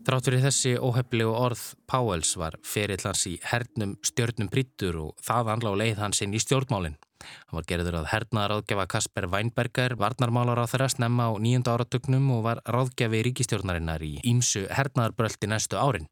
Þrátt 0.00 0.30
fyrir 0.30 0.40
þessi 0.40 0.70
óheflegu 0.80 1.32
orð 1.36 1.62
Powells 1.90 2.32
var 2.40 2.54
ferillans 2.64 3.26
í 3.28 3.34
hernum 3.44 3.98
stjörnum 4.06 4.48
brittur 4.48 4.96
og 4.96 5.18
það 5.26 5.50
anlá 5.54 5.74
leið 5.76 6.00
hans 6.00 6.22
inn 6.24 6.32
í 6.32 6.40
stjórnmálinn. 6.40 6.96
Hann 7.20 7.58
var 7.58 7.66
gerður 7.68 7.98
að 7.98 8.08
hernaðar 8.14 8.54
ráðgjafa 8.54 8.86
Kasper 8.94 9.26
Weinberger, 9.28 9.96
varnarmálar 10.00 10.62
á 10.64 10.70
þeirra 10.72 10.88
snemma 10.88 11.28
á 11.28 11.36
nýjönda 11.36 11.74
áratugnum 11.76 12.32
og 12.38 12.46
var 12.48 12.62
ráðgjafi 12.64 13.20
ríkistjórnarinnar 13.28 14.00
í 14.00 14.14
ímsu 14.24 14.64
hernaðarbröldi 14.72 15.52
næstu 15.52 15.76
árin. 15.76 16.08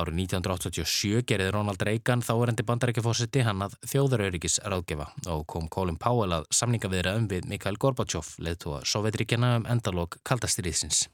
Árið 0.00 0.20
1987 0.22 1.24
gerði 1.28 1.52
Ronald 1.52 1.84
Reagan 1.84 2.24
þáerendi 2.24 2.64
bandarækjafósiti 2.64 3.44
hann 3.44 3.66
að 3.66 3.76
þjóðarauðrikis 3.90 4.60
ráðgjafa 4.64 5.10
og 5.34 5.46
kom 5.50 5.68
Colin 5.68 6.00
Powell 6.00 6.40
að 6.40 6.48
samningaviðra 6.56 7.18
um 7.20 7.28
við 7.28 7.50
Mikael 7.50 7.76
Gorbachev, 7.76 8.36
leðtúa 8.40 8.84
Sovjetríkjana 8.86 9.56
um 9.60 9.66
endalók 9.68 10.22
kaldastýriðsins. 10.24 11.08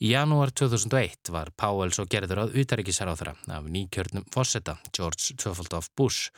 Í 0.00 0.14
janúar 0.14 0.48
2001 0.56 1.28
var 1.28 1.50
Powell 1.60 1.90
svo 1.92 2.06
gerður 2.08 2.46
að 2.46 2.54
utaríkisarháþra 2.62 3.34
af 3.52 3.66
nýkjörnum 3.68 4.24
fósetta 4.32 4.78
George 4.96 5.34
W. 5.36 5.80
Bush 5.92 6.30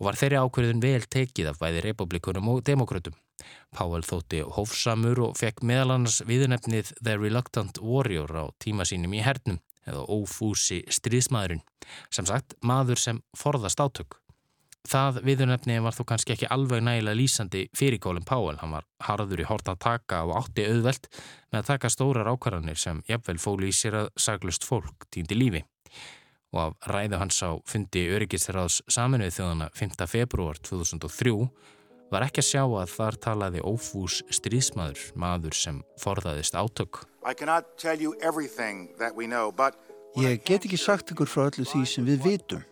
og 0.00 0.08
var 0.08 0.18
þeirri 0.18 0.40
ákverðin 0.42 0.82
vel 0.82 1.06
tekið 1.06 1.52
af 1.52 1.60
bæði 1.60 1.84
republikunum 1.84 2.50
og 2.50 2.64
demokrautum. 2.66 3.14
Powell 3.70 4.02
þótti 4.02 4.42
hófsamur 4.56 5.22
og 5.28 5.38
fekk 5.38 5.62
meðal 5.62 5.94
annars 5.94 6.24
viðnefnið 6.26 6.90
The 6.98 7.14
Reluctant 7.20 7.78
Warrior 7.78 8.34
á 8.34 8.44
tíma 8.58 8.82
sínum 8.82 9.14
í 9.14 9.22
hernum 9.22 9.62
eða 9.86 10.02
ófúsi 10.10 10.82
stríðsmaðurinn, 10.90 11.62
sem 12.10 12.26
sagt 12.26 12.58
maður 12.66 12.98
sem 12.98 13.22
forðast 13.38 13.78
átök. 13.78 14.18
Það 14.84 15.20
viðurnefni 15.24 15.78
var 15.80 15.94
þó 15.96 16.02
kannski 16.10 16.34
ekki 16.34 16.48
alveg 16.52 16.82
nægilega 16.84 17.16
lýsandi 17.16 17.62
fyrir 17.76 18.02
Colin 18.04 18.26
Powell. 18.28 18.58
Hann 18.60 18.74
var 18.76 18.84
harður 19.06 19.40
í 19.40 19.46
hort 19.48 19.68
að 19.70 19.80
taka 19.80 20.24
og 20.28 20.34
átti 20.42 20.66
auðvelt 20.68 21.08
með 21.52 21.62
að 21.62 21.70
taka 21.70 21.90
stórar 21.92 22.28
ákvarðanir 22.28 22.80
sem 22.80 23.00
jafnvel 23.08 23.38
fóli 23.40 23.70
í 23.72 23.76
sér 23.76 23.96
að 24.02 24.10
saglust 24.20 24.66
fólk 24.68 25.06
týndi 25.14 25.38
lífi. 25.38 25.62
Og 26.54 26.60
af 26.66 26.90
ræðu 26.92 27.18
hans 27.22 27.40
á 27.40 27.50
fundi 27.66 28.04
öryggisraðs 28.12 28.82
saminuð 28.92 29.32
þjóðana 29.38 29.70
5. 29.74 30.04
februar 30.10 30.60
2003 30.60 31.32
var 32.12 32.26
ekki 32.28 32.44
að 32.44 32.50
sjá 32.50 32.62
að 32.66 32.92
þar 32.92 33.18
talaði 33.24 33.64
ófús 33.64 34.20
stríðsmaður, 34.36 35.00
maður 35.18 35.56
sem 35.58 35.80
forðaðist 36.02 36.54
átök. 36.60 37.00
Ég 40.20 40.44
get 40.46 40.68
ekki 40.68 40.78
sagt 40.78 41.10
ykkur 41.10 41.26
frá 41.26 41.48
öllu 41.48 41.64
því 41.66 41.82
sem 41.90 42.06
við 42.06 42.22
vitum. 42.28 42.62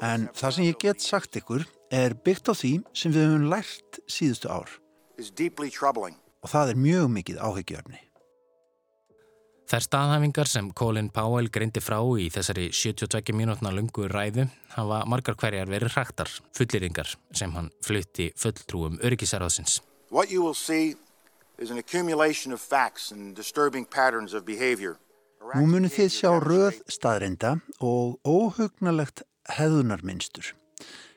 En 0.00 0.28
það 0.32 0.54
sem 0.56 0.64
ég 0.64 0.78
get 0.80 1.02
sagt 1.04 1.36
ykkur 1.36 1.66
er 1.92 2.14
byggt 2.24 2.48
á 2.48 2.54
því 2.56 2.72
sem 2.96 3.12
við 3.12 3.26
höfum 3.26 3.48
lært 3.52 3.98
síðustu 4.08 4.48
ár. 4.48 4.70
Og 6.40 6.48
það 6.48 6.72
er 6.72 6.78
mjög 6.80 7.10
mikið 7.18 7.42
áhyggjöfni. 7.44 8.00
Þær 9.70 9.84
staðhæfingar 9.84 10.48
sem 10.50 10.70
Colin 10.74 11.12
Powell 11.14 11.46
greindi 11.52 11.78
frá 11.84 12.00
í 12.18 12.24
þessari 12.32 12.70
72 12.74 13.36
mínútna 13.38 13.70
lungu 13.70 14.08
ræðu 14.10 14.48
hafa 14.72 15.04
margar 15.06 15.36
hverjar 15.38 15.70
verið 15.70 15.94
hraktar, 15.94 16.32
fullýringar 16.58 17.12
sem 17.30 17.52
hann 17.54 17.68
flutti 17.84 18.32
fulltrúum 18.34 18.98
öryggisarðsins. 18.98 19.78
What 20.10 20.32
you 20.32 20.42
will 20.42 20.58
see 20.58 20.96
is 21.58 21.70
an 21.70 21.78
accumulation 21.78 22.52
of 22.52 22.60
facts 22.60 23.12
and 23.12 23.36
disturbing 23.36 23.84
patterns 23.84 24.34
of 24.34 24.44
behavior. 24.44 24.98
Nú 25.54 25.68
munið 25.70 25.94
þið 26.00 26.10
sjá 26.16 26.30
röð 26.42 26.82
staðreinda 26.90 27.54
og 27.78 28.18
óhugnalegt 28.26 29.22
hegðunarmynstur, 29.56 30.54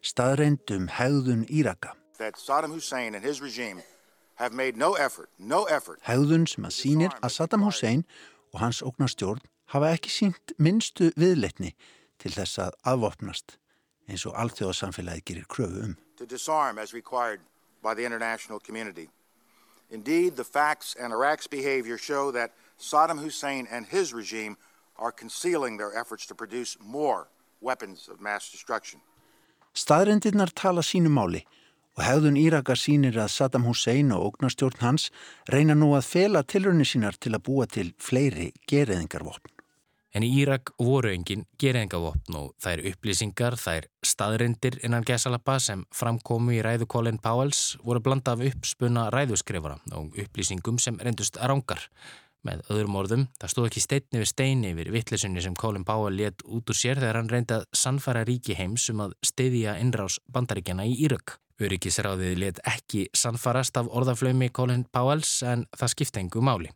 staðreindum 0.01 0.89
hegðun 0.97 1.45
Íraka. 1.49 1.93
No 4.75 4.93
effort, 4.95 5.29
no 5.37 5.63
effort. 5.65 5.99
Hegðun 6.07 6.47
sem 6.49 6.65
að 6.65 6.77
sínir 6.77 7.17
að 7.21 7.33
Saddam 7.35 7.65
Hussein 7.65 8.05
og 8.53 8.61
hans 8.63 8.81
ógnarstjórn 8.81 9.43
hafa 9.73 9.91
ekki 9.95 10.11
sínt 10.11 10.53
minnstu 10.57 11.11
viðleitni 11.17 11.73
til 12.21 12.31
þess 12.33 12.59
að 12.61 12.77
afvopnast 12.93 13.57
eins 14.09 14.25
og 14.27 14.35
alþjóðasamfélagi 14.43 15.23
gerir 15.25 15.47
kröfu 15.47 15.83
um. 15.83 15.97
Indeed, 19.91 20.35
the 20.37 20.43
facts 20.43 20.95
and 20.99 21.13
Iraq's 21.13 21.45
behavior 21.45 21.97
show 21.97 22.31
that 22.31 22.51
Saddam 22.79 23.19
Hussein 23.19 23.67
and 23.69 23.85
his 23.85 24.13
regime 24.13 24.57
are 24.97 25.11
concealing 25.11 25.77
their 25.77 25.95
efforts 25.95 26.25
to 26.27 26.35
produce 26.35 26.77
more 26.81 27.27
Staðrendirnar 29.73 30.51
tala 30.53 30.83
sínu 30.85 31.09
máli 31.09 31.41
og 31.97 32.03
hefðun 32.05 32.37
Íraka 32.41 32.75
sínir 32.77 33.17
að 33.21 33.31
Saddam 33.33 33.65
Hussein 33.69 34.11
og 34.13 34.33
ógnarstjórn 34.33 34.81
hans 34.81 35.09
reyna 35.49 35.75
nú 35.77 35.93
að 35.97 36.09
fela 36.09 36.43
tilröðinu 36.43 36.87
sínar 36.89 37.17
til 37.21 37.35
að 37.35 37.45
búa 37.47 37.67
til 37.69 37.91
fleiri 38.01 38.51
gereðingarvopn. 38.69 39.53
En 40.13 40.21
í 40.21 40.29
Írak 40.43 40.69
voru 40.77 41.09
engin 41.09 41.47
gereðingarvopn 41.61 42.35
og 42.37 42.51
þær 42.61 42.83
upplýsingar, 42.91 43.55
þær 43.57 43.87
staðrendir 44.05 44.77
innan 44.85 45.05
Gessalabba 45.07 45.55
sem 45.57 45.87
framkomu 45.89 46.53
í 46.53 46.59
ræðu 46.61 46.85
Colin 46.89 47.17
Powells 47.21 47.79
voru 47.81 48.01
blanda 48.05 48.35
af 48.35 48.43
uppspunna 48.45 49.07
ræðuskrifara 49.13 49.79
og 49.97 50.13
upplýsingum 50.21 50.77
sem 50.81 51.01
reyndust 51.01 51.41
rángar. 51.41 51.81
Með 52.43 52.65
öðrum 52.73 52.97
orðum, 52.99 53.21
það 53.39 53.51
stóð 53.53 53.67
ekki 53.69 53.81
stein 53.83 54.17
yfir 54.17 54.27
stein 54.27 54.63
yfir 54.67 54.89
vittlesunni 54.91 55.43
sem 55.43 55.55
Colin 55.55 55.85
Powell 55.87 56.17
let 56.19 56.43
út 56.43 56.67
úr 56.67 56.75
sér 56.75 56.99
þegar 56.99 57.21
hann 57.21 57.31
reyndað 57.31 57.63
sannfæra 57.71 58.25
ríki 58.27 58.57
heims 58.59 58.89
um 58.91 59.05
að 59.05 59.15
steyðja 59.23 59.77
innrás 59.79 60.19
bandaríkjana 60.27 60.83
í 60.89 60.97
Írök. 61.05 61.37
Öryggisráðið 61.63 62.35
let 62.41 62.59
ekki 62.67 63.05
sannfarast 63.15 63.77
af 63.79 63.87
orðaflömi 63.87 64.49
Colin 64.51 64.83
Powells 64.91 65.37
en 65.47 65.67
það 65.71 65.93
skipta 65.93 66.19
engu 66.19 66.43
máli. 66.43 66.71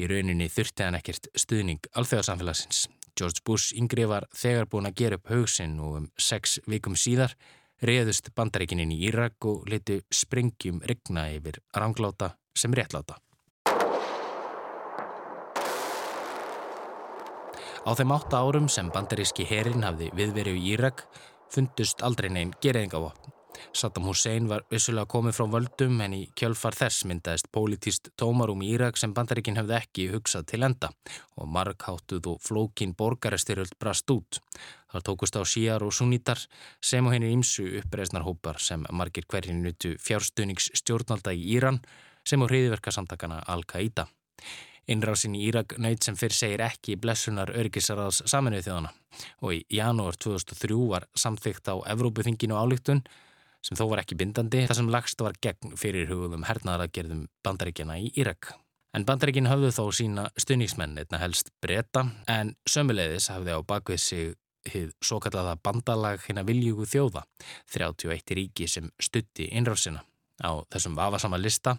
Í 0.00 0.08
rauninni 0.08 0.48
þurfti 0.48 0.86
hann 0.86 0.96
ekkert 0.96 1.28
stuðning 1.36 1.90
alþjóðarsamfélagsins. 1.92 2.86
George 3.18 3.44
Bush 3.44 3.74
yngri 3.76 4.06
var 4.08 4.24
þegar 4.32 4.70
búin 4.72 4.88
að 4.88 5.00
gera 5.02 5.20
upp 5.20 5.32
haugsinn 5.34 5.80
og 5.82 5.98
um 6.00 6.12
sex 6.16 6.60
vikum 6.70 6.96
síðar 6.96 7.34
reyðust 7.84 8.30
bandaríkinin 8.36 8.94
í 8.94 9.02
Írak 9.10 9.44
og 9.50 9.66
letu 9.68 10.00
sprengjum 10.14 10.80
regna 10.86 11.26
yfir 11.34 11.60
rangláta 11.76 12.36
sem 12.56 12.72
réttláta. 12.72 13.18
Á 17.80 17.96
þeim 17.96 18.12
átta 18.12 18.42
árum 18.44 18.66
sem 18.68 18.90
bandaríski 18.92 19.46
herin 19.48 19.84
hafði 19.86 20.10
viðverið 20.12 20.56
í 20.60 20.72
Írak 20.74 21.06
fundust 21.50 22.02
aldrei 22.04 22.28
neinn 22.28 22.52
gerðingavopn. 22.60 23.32
Saddam 23.72 24.04
Hussein 24.08 24.48
var 24.50 24.66
vissulega 24.72 25.08
komið 25.08 25.36
frá 25.38 25.46
völdum 25.54 25.96
en 26.04 26.14
í 26.16 26.20
kjölfar 26.36 26.76
þess 26.76 27.06
myndaðist 27.08 27.48
pólitíst 27.52 28.12
tómarum 28.20 28.60
í 28.64 28.70
Írak 28.74 29.00
sem 29.00 29.14
bandaríkin 29.16 29.56
hefði 29.56 29.76
ekki 29.78 30.06
hugsað 30.12 30.46
til 30.52 30.62
enda 30.68 30.92
og 31.40 31.48
markháttuð 31.56 32.30
og 32.34 32.44
flókin 32.44 32.94
borgarestyrjöld 33.00 33.76
brast 33.80 34.12
út. 34.12 34.42
Það 34.92 35.06
tókust 35.08 35.40
á 35.40 35.42
síjar 35.48 35.84
og 35.86 35.96
sunnítar 35.96 36.44
sem 36.84 37.06
og 37.06 37.16
henni 37.16 37.32
ímsu 37.32 37.64
uppreisnarhópar 37.80 38.60
sem 38.60 38.84
margir 38.92 39.28
hverjinn 39.28 39.64
nutu 39.64 39.96
fjárstuðnings 40.04 40.68
stjórnalda 40.82 41.32
í 41.32 41.46
Íran 41.56 41.80
sem 42.28 42.42
og 42.44 42.52
hriðiverkasamtakana 42.52 43.40
Al-Qaida. 43.48 44.10
Innrásin 44.90 45.36
í 45.38 45.44
Írak 45.46 45.76
nöyt 45.78 46.02
sem 46.02 46.16
fyrr 46.18 46.34
segir 46.34 46.62
ekki 46.64 46.96
blessunar 47.00 47.52
örgisaraðs 47.54 48.24
saminuð 48.30 48.66
þjóðana 48.66 48.90
og 49.44 49.54
í 49.54 49.60
janúar 49.76 50.18
2003 50.18 50.78
var 50.90 51.06
samþygt 51.14 51.70
á 51.70 51.74
Evrópuþinginu 51.92 52.58
álíktun 52.58 53.04
sem 53.62 53.78
þó 53.78 53.84
var 53.92 54.02
ekki 54.02 54.18
bindandi 54.18 54.64
þar 54.66 54.80
sem 54.80 54.90
lagst 54.90 55.22
var 55.22 55.36
gegn 55.42 55.76
fyrir 55.78 56.10
hugum 56.10 56.46
hernaðaragerðum 56.48 57.28
bandaríkjana 57.44 58.00
í 58.00 58.10
Írak. 58.18 58.52
En 58.96 59.06
bandaríkin 59.06 59.46
hafðu 59.46 59.70
þó 59.76 59.84
sína 59.94 60.26
stuðningsmenn 60.40 60.98
einna 60.98 61.20
helst 61.22 61.52
breyta 61.62 62.08
en 62.26 62.56
sömuleiðis 62.66 63.30
hafði 63.30 63.54
á 63.54 63.60
bakvið 63.62 64.02
sig 64.02 64.32
hið 64.70 64.90
svo 65.04 65.20
kallaða 65.22 65.54
bandalag 65.62 66.20
hérna 66.26 66.42
viljugu 66.44 66.88
þjóða 66.88 67.22
31 67.72 68.34
ríki 68.36 68.66
sem 68.68 68.90
stutti 69.00 69.46
innrásina. 69.54 70.02
Á 70.42 70.64
þessum 70.72 70.96
vafasama 70.98 71.38
lista 71.38 71.76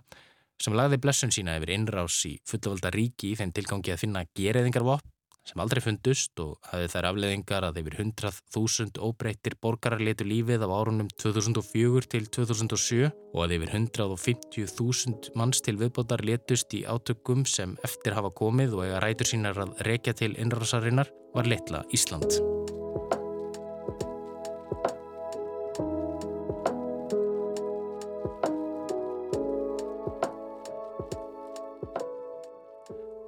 sem 0.62 0.78
lagði 0.78 1.02
blessun 1.02 1.34
sína 1.34 1.58
yfir 1.60 1.74
innrás 1.78 2.19
í 2.30 2.36
fullvalda 2.50 2.93
ríki 2.93 3.32
í 3.32 3.39
þeim 3.39 3.56
tilgangi 3.56 3.95
að 3.95 4.06
finna 4.06 4.28
gereðingarvopn 4.38 5.10
sem 5.47 5.62
aldrei 5.63 5.82
fundust 5.82 6.38
og 6.44 6.58
hafði 6.69 6.90
þær 6.94 7.08
afleðingar 7.10 7.65
að 7.65 7.79
yfir 7.81 7.98
100.000 8.04 9.02
óbreyttir 9.02 9.56
borgarar 9.63 10.04
letu 10.04 10.27
lífið 10.27 10.65
af 10.67 10.73
árunum 10.75 11.10
2004 11.23 12.12
til 12.13 12.27
2007 12.38 13.10
og 13.10 13.42
að 13.46 13.56
yfir 13.58 13.73
150.000 13.79 15.33
manns 15.40 15.63
til 15.65 15.77
viðbótar 15.81 16.25
letust 16.27 16.77
í 16.77 16.83
átökum 16.85 17.48
sem 17.50 17.73
eftir 17.88 18.17
hafa 18.17 18.33
komið 18.38 18.77
og 18.77 18.85
eiga 18.85 19.02
rætur 19.04 19.33
sínar 19.33 19.65
að 19.65 19.75
rekja 19.90 20.15
til 20.21 20.35
innrásarinnar 20.38 21.10
var 21.33 21.50
letla 21.50 21.85
Ísland. 21.96 22.42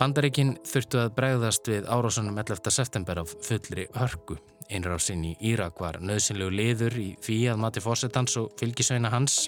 Bandaríkinn 0.04 0.58
þurftu 0.68 0.98
að 1.00 1.14
bregðast 1.16 1.70
við 1.72 1.86
árásunum 1.88 2.36
11. 2.42 2.72
september 2.76 3.22
af 3.22 3.30
fullri 3.46 3.86
hörku. 3.96 4.36
Einrásinn 4.68 5.22
í 5.24 5.30
Írak 5.48 5.78
var 5.80 6.02
nöðsynlegu 6.04 6.52
liður 6.52 6.98
í 7.00 7.06
því 7.24 7.38
að 7.54 7.62
mati 7.64 7.84
fórsetans 7.86 8.36
og 8.42 8.50
fylgisveina 8.60 9.14
hans 9.14 9.46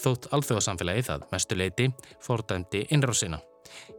þótt 0.00 0.30
alþjóðasamfélagi 0.32 1.02
það 1.10 1.26
mestu 1.34 1.58
leiti 1.60 1.88
fordæmdi 2.24 2.86
einrásina. 2.88 3.42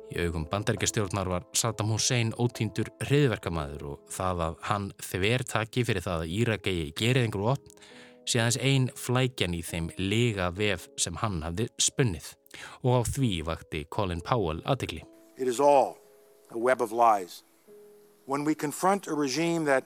Í 0.10 0.24
augum 0.24 0.48
bandaríkjastjórnar 0.50 1.30
var 1.30 1.46
Saddam 1.54 1.94
Hussein 1.94 2.34
ótýndur 2.42 2.90
hriðverkamæður 3.06 3.86
og 3.92 4.10
það 4.18 4.44
að 4.48 4.60
hann 4.72 4.90
þver 5.12 5.46
taki 5.54 5.86
fyrir 5.92 6.08
það 6.08 6.26
að 6.26 6.36
Írak 6.40 6.72
eigi 6.74 6.90
geriðingur 7.04 7.46
og 7.46 7.54
opn 7.54 7.78
sé 8.26 8.42
aðeins 8.42 8.60
ein 8.66 8.90
flækjan 8.98 9.60
í 9.60 9.62
þeim 9.62 9.94
lega 10.02 10.50
vef 10.58 10.90
sem 10.98 11.22
hann 11.22 11.44
hafði 11.46 11.70
spunnið 11.78 12.34
og 12.82 12.98
á 12.98 13.02
því 13.14 13.34
vakti 13.54 13.86
Colin 13.94 14.26
Powell 14.26 14.66
aðtegli. 14.66 15.06
It 15.40 15.48
is 15.48 15.60
all 15.60 15.98
a 16.52 16.58
web 16.58 16.82
of 16.82 16.92
lies. 16.92 17.44
When 18.26 18.44
we 18.44 18.54
confront 18.54 19.08
a 19.08 19.14
regime 19.14 19.66
that 19.66 19.86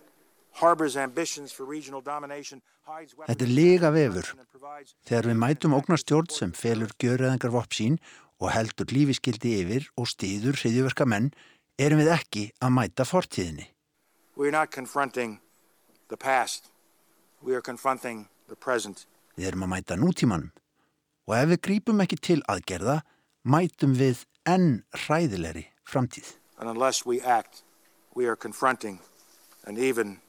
harbors 0.51 0.97
ambitions 0.97 1.51
for 1.51 1.63
regional 1.65 2.01
domination 2.01 2.61
Þetta 2.83 3.45
er 3.45 3.51
lega 3.51 3.89
vefur. 3.95 4.27
Þegar 5.07 5.27
við 5.29 5.37
mætum 5.39 5.75
ógnarstjórn 5.77 6.33
sem 6.35 6.51
felur 6.51 6.91
gjöreðangar 6.99 7.53
vopp 7.55 7.71
sín 7.71 7.95
og 8.43 8.51
heldur 8.51 8.91
lífiskildi 8.91 9.53
yfir 9.61 9.87
og 9.95 10.09
stýður 10.11 10.59
hriðjuverka 10.59 11.07
menn, 11.07 11.29
erum 11.79 12.01
við 12.03 12.11
ekki 12.17 12.43
að 12.59 12.73
mæta 12.75 13.05
fortíðinni. 13.07 13.69
We 14.35 14.49
are 14.49 14.51
not 14.51 14.75
confronting 14.75 15.39
the 16.09 16.17
past. 16.17 16.73
We 17.39 17.55
are 17.55 17.63
confronting 17.63 18.27
the 18.49 18.59
present. 18.59 19.07
Við 19.39 19.53
erum 19.53 19.63
að 19.63 19.73
mæta 19.77 19.95
nútímanum. 19.95 20.51
Og 21.23 21.37
ef 21.39 21.53
við 21.53 21.63
grípum 21.69 22.03
ekki 22.03 22.19
til 22.19 22.41
aðgerða, 22.51 22.99
mætum 23.47 23.95
við 23.95 24.25
enn 24.45 24.83
hræðilegri 25.05 25.67
framtíð. 25.87 26.35
And 26.57 26.69
unless 26.69 27.05
we 27.05 27.21
act, 27.21 27.63
we 28.15 28.27
are 28.27 28.35
confronting 28.35 28.99
an 29.65 29.77
even 29.77 30.19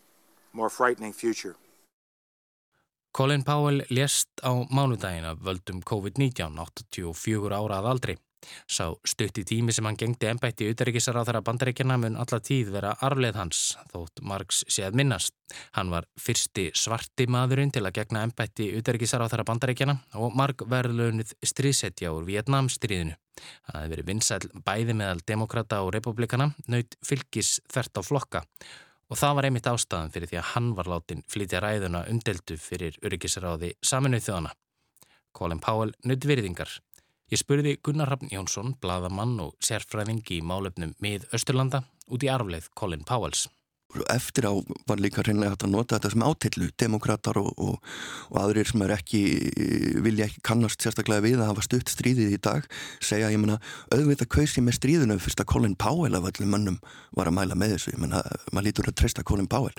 more 0.53 0.71
frightening 0.71 1.13
future. 1.13 1.55
Colin 3.13 3.43
Powell 3.43 3.85
lést 3.89 4.29
á 4.43 4.51
mánudagin 4.71 5.25
af 5.25 5.39
völdum 5.39 5.83
COVID-19, 5.83 6.59
84 6.59 7.55
ára 7.55 7.79
að 7.79 7.91
aldri. 7.93 8.17
Sá 8.67 8.91
stutti 9.07 9.45
tími 9.47 9.73
sem 9.73 9.87
hann 9.89 9.99
gengdi 10.01 10.29
ennbætti 10.31 10.69
utaríkisar 10.73 11.17
á 11.19 11.23
þeirra 11.25 11.43
bandaríkjana 11.47 11.97
mun 12.01 12.19
alla 12.21 12.41
tíð 12.41 12.73
vera 12.75 12.95
arfleð 13.05 13.39
hans, 13.41 13.63
þótt 13.93 14.23
Marx 14.23 14.63
sé 14.69 14.87
að 14.87 15.01
minnast. 15.01 15.35
Hann 15.77 15.93
var 15.93 16.09
fyrsti 16.21 16.71
svarti 16.77 17.27
maðurinn 17.31 17.73
til 17.75 17.85
að 17.85 17.99
gegna 18.01 18.25
ennbætti 18.27 18.71
utaríkisar 18.79 19.25
á 19.25 19.31
þeirra 19.33 19.49
bandaríkjana 19.51 19.99
og 20.21 20.39
Mark 20.39 20.65
verðlaunuð 20.71 21.35
stríðsetja 21.45 22.15
úr 22.15 22.27
Vietnamstríðinu. 22.29 23.19
Hann 23.67 23.81
hefði 23.81 23.95
verið 23.97 24.11
vinsæl 24.13 24.43
bæði 24.65 24.95
meðal 24.95 25.23
demokrata 25.27 25.83
og 25.83 25.95
republikana, 25.97 26.53
naut 26.71 26.99
fylgis 27.03 27.59
þvert 27.73 27.99
á 27.99 28.03
flokka 28.07 28.45
og 29.11 29.21
það 29.21 29.37
var 29.37 29.49
einmitt 29.49 29.69
ástæðan 29.69 30.13
fyrir 30.15 30.31
því 30.31 30.41
að 30.41 30.51
hann 30.55 30.71
var 30.79 30.89
látin 30.91 31.23
flytja 31.31 31.61
ræðuna 31.63 32.05
umdeltu 32.11 32.57
fyrir 32.61 32.97
öryggisráði 33.05 33.75
saminuð 33.85 34.25
þjóðana. 34.27 34.55
Colin 35.35 35.61
Powell 35.63 35.93
nutt 36.09 36.27
virðingar. 36.29 36.71
Ég 37.35 37.41
spurði 37.41 37.73
Gunnar 37.83 38.13
Raffn 38.13 38.29
Jónsson, 38.31 38.77
bladamann 38.79 39.33
og 39.43 39.57
sérfræðing 39.65 40.21
í 40.31 40.37
málefnum 40.47 40.93
mið 41.03 41.25
Östurlanda 41.35 41.81
út 42.15 42.23
í 42.23 42.29
arfleith 42.31 42.69
Colin 42.79 43.03
Powells. 43.09 43.49
Eftir 44.13 44.47
á 44.47 44.55
var 44.87 45.03
líka 45.03 45.25
reynlega 45.27 45.57
hægt 45.57 45.65
að 45.67 45.73
nota 45.73 45.97
þetta 45.97 46.13
sem 46.13 46.23
átillu, 46.23 46.69
demokrater 46.79 47.41
og, 47.41 47.51
og, 47.59 47.91
og 48.31 48.39
aðrir 48.39 48.71
sem 48.71 48.85
er 48.87 48.95
ekki, 48.95 49.23
vilja 50.07 50.29
ekki 50.29 50.45
kannast 50.47 50.87
sérstaklega 50.87 51.27
við 51.27 51.43
að 51.43 51.51
hafa 51.51 51.67
stutt 51.67 51.91
stríðið 51.91 52.37
í 52.37 52.41
dag, 52.47 52.71
segja, 53.03 53.33
ég 53.35 53.43
menna, 53.43 53.59
auðvitað 53.91 54.31
kausi 54.37 54.63
með 54.63 54.79
stríðinu 54.79 55.19
fyrst 55.23 55.43
að 55.43 55.51
Colin 55.57 55.75
Powell 55.75 56.15
af 56.15 56.31
öllum 56.31 56.55
mönnum 56.55 56.79
var 57.19 57.33
að 57.33 57.39
mæla 57.41 57.59
með 57.59 57.75
þessu, 57.75 57.97
ég 57.97 58.05
menna, 58.07 58.23
maður 58.53 58.69
lítur 58.71 58.93
að 58.93 58.99
treysta 59.03 59.27
Colin 59.27 59.51
Powell. 59.51 59.75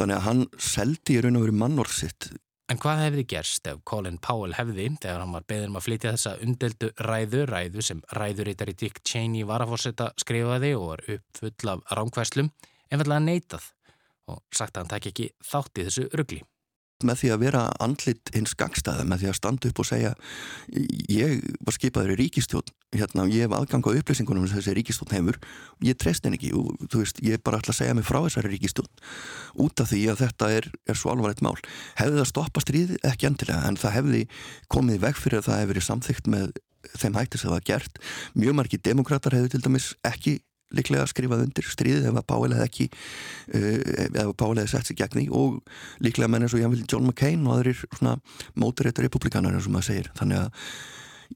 Þannig 0.00 0.16
að 0.16 0.26
hann 0.30 0.44
seldi 0.72 1.20
í 1.20 1.24
raun 1.24 1.36
og 1.42 1.44
veru 1.44 1.60
mannorð 1.60 1.96
sitt. 2.00 2.32
En 2.66 2.80
hvað 2.82 3.00
hefði 3.04 3.24
gerst 3.30 3.68
ef 3.70 3.76
Colin 3.86 4.16
Powell 4.18 4.56
hefði, 4.56 4.88
þegar 4.98 5.20
hann 5.22 5.34
var 5.36 5.44
beðin 5.46 5.70
um 5.70 5.78
að 5.78 5.84
flytja 5.86 6.14
þessa 6.16 6.32
undeldu 6.42 6.88
ræðu, 7.06 7.44
ræðu 7.46 7.84
sem 7.86 8.00
ræðurítari 8.18 8.74
Dick 8.74 8.98
Cheney 9.06 9.46
var 9.46 9.62
að 9.62 9.70
fórsetta 9.74 10.08
skrifaði 10.18 10.72
og 10.74 10.88
var 10.88 11.04
uppfull 11.14 11.70
af 11.76 11.94
ránkvæslum, 11.94 12.50
einfallega 12.90 13.22
neitað 13.22 13.70
og 14.26 14.42
sagt 14.50 14.74
að 14.74 14.82
hann 14.82 14.92
takk 14.96 15.10
ekki 15.12 15.28
þátt 15.46 15.78
í 15.78 15.86
þessu 15.86 16.08
ruggli. 16.18 16.42
Með 17.04 17.18
því 17.20 17.28
að 17.34 17.42
vera 17.42 17.62
andlit 17.84 18.30
hins 18.32 18.54
gangstæða, 18.56 19.04
með 19.04 19.20
því 19.20 19.28
að 19.28 19.34
standa 19.36 19.68
upp 19.68 19.80
og 19.82 19.84
segja 19.84 20.12
ég 21.12 21.42
var 21.66 21.76
skipaður 21.76 22.14
í 22.14 22.16
ríkistjón, 22.22 22.72
hérna, 22.96 23.26
ég 23.28 23.44
hef 23.44 23.52
aðgang 23.52 23.84
á 23.84 23.96
upplýsingunum 24.00 24.46
sem 24.48 24.56
þessi 24.56 24.74
ríkistjón 24.78 25.12
hefur, 25.12 25.38
ég 25.84 25.98
treyst 26.00 26.24
henni 26.24 26.40
ekki 26.40 26.54
og 26.56 26.72
veist, 26.94 27.20
ég 27.20 27.36
er 27.36 27.42
bara 27.44 27.60
alltaf 27.60 27.74
að 27.74 27.80
segja 27.82 27.98
mig 27.98 28.08
frá 28.08 28.22
þessari 28.24 28.54
ríkistjón 28.54 28.88
út 29.66 29.84
af 29.84 29.92
því 29.92 30.02
að 30.14 30.22
þetta 30.24 30.50
er, 30.56 30.70
er 30.88 30.96
svo 30.96 31.12
alvarlegt 31.12 31.44
mál. 31.44 31.56
Hefði 32.00 32.22
það 32.22 32.30
stoppað 32.32 32.64
stríði? 32.64 32.98
Ekki 33.04 33.28
endilega, 33.28 33.68
en 33.68 33.80
það 33.82 33.96
hefði 33.98 34.24
komið 34.72 35.04
veg 35.04 35.20
fyrir 35.20 35.42
að 35.42 35.50
það 35.50 35.60
hefði 35.60 35.72
verið 35.74 35.88
samþygt 35.90 36.32
með 36.32 36.58
þeim 36.96 37.20
hættis 37.20 37.44
að 37.44 37.50
það 37.50 37.56
var 37.58 37.70
gert. 37.74 38.04
Mjög 38.40 38.56
margi 38.62 38.80
demokrater 38.88 39.36
hefði 39.36 39.52
til 39.52 39.66
dæmis 39.66 39.92
ekki 40.06 40.38
líklega 40.74 41.06
skrifað 41.10 41.44
undir 41.46 41.68
stríðið 41.70 42.10
ef 42.10 42.18
að 42.20 42.26
Páel 42.32 42.52
hefði 42.56 42.66
ekki 42.66 42.88
uh, 42.90 43.70
ef 44.06 44.20
að 44.24 44.34
Páel 44.42 44.58
hefði 44.60 44.72
sett 44.74 44.90
sig 44.90 45.00
gegn 45.00 45.20
því. 45.20 45.26
Og 45.36 46.04
líklega 46.04 46.30
menn 46.32 46.46
eins 46.46 46.56
og 46.56 46.62
Janvill 46.62 46.84
John 46.84 47.06
McCain 47.06 47.46
og 47.46 47.58
aðrir 47.58 47.82
svona 47.86 48.16
móturéttur 48.58 49.06
republikanar 49.06 49.56
og 49.58 49.70
maður 49.70 49.90
segir. 49.92 50.12
Þannig 50.18 50.42
að 50.42 50.68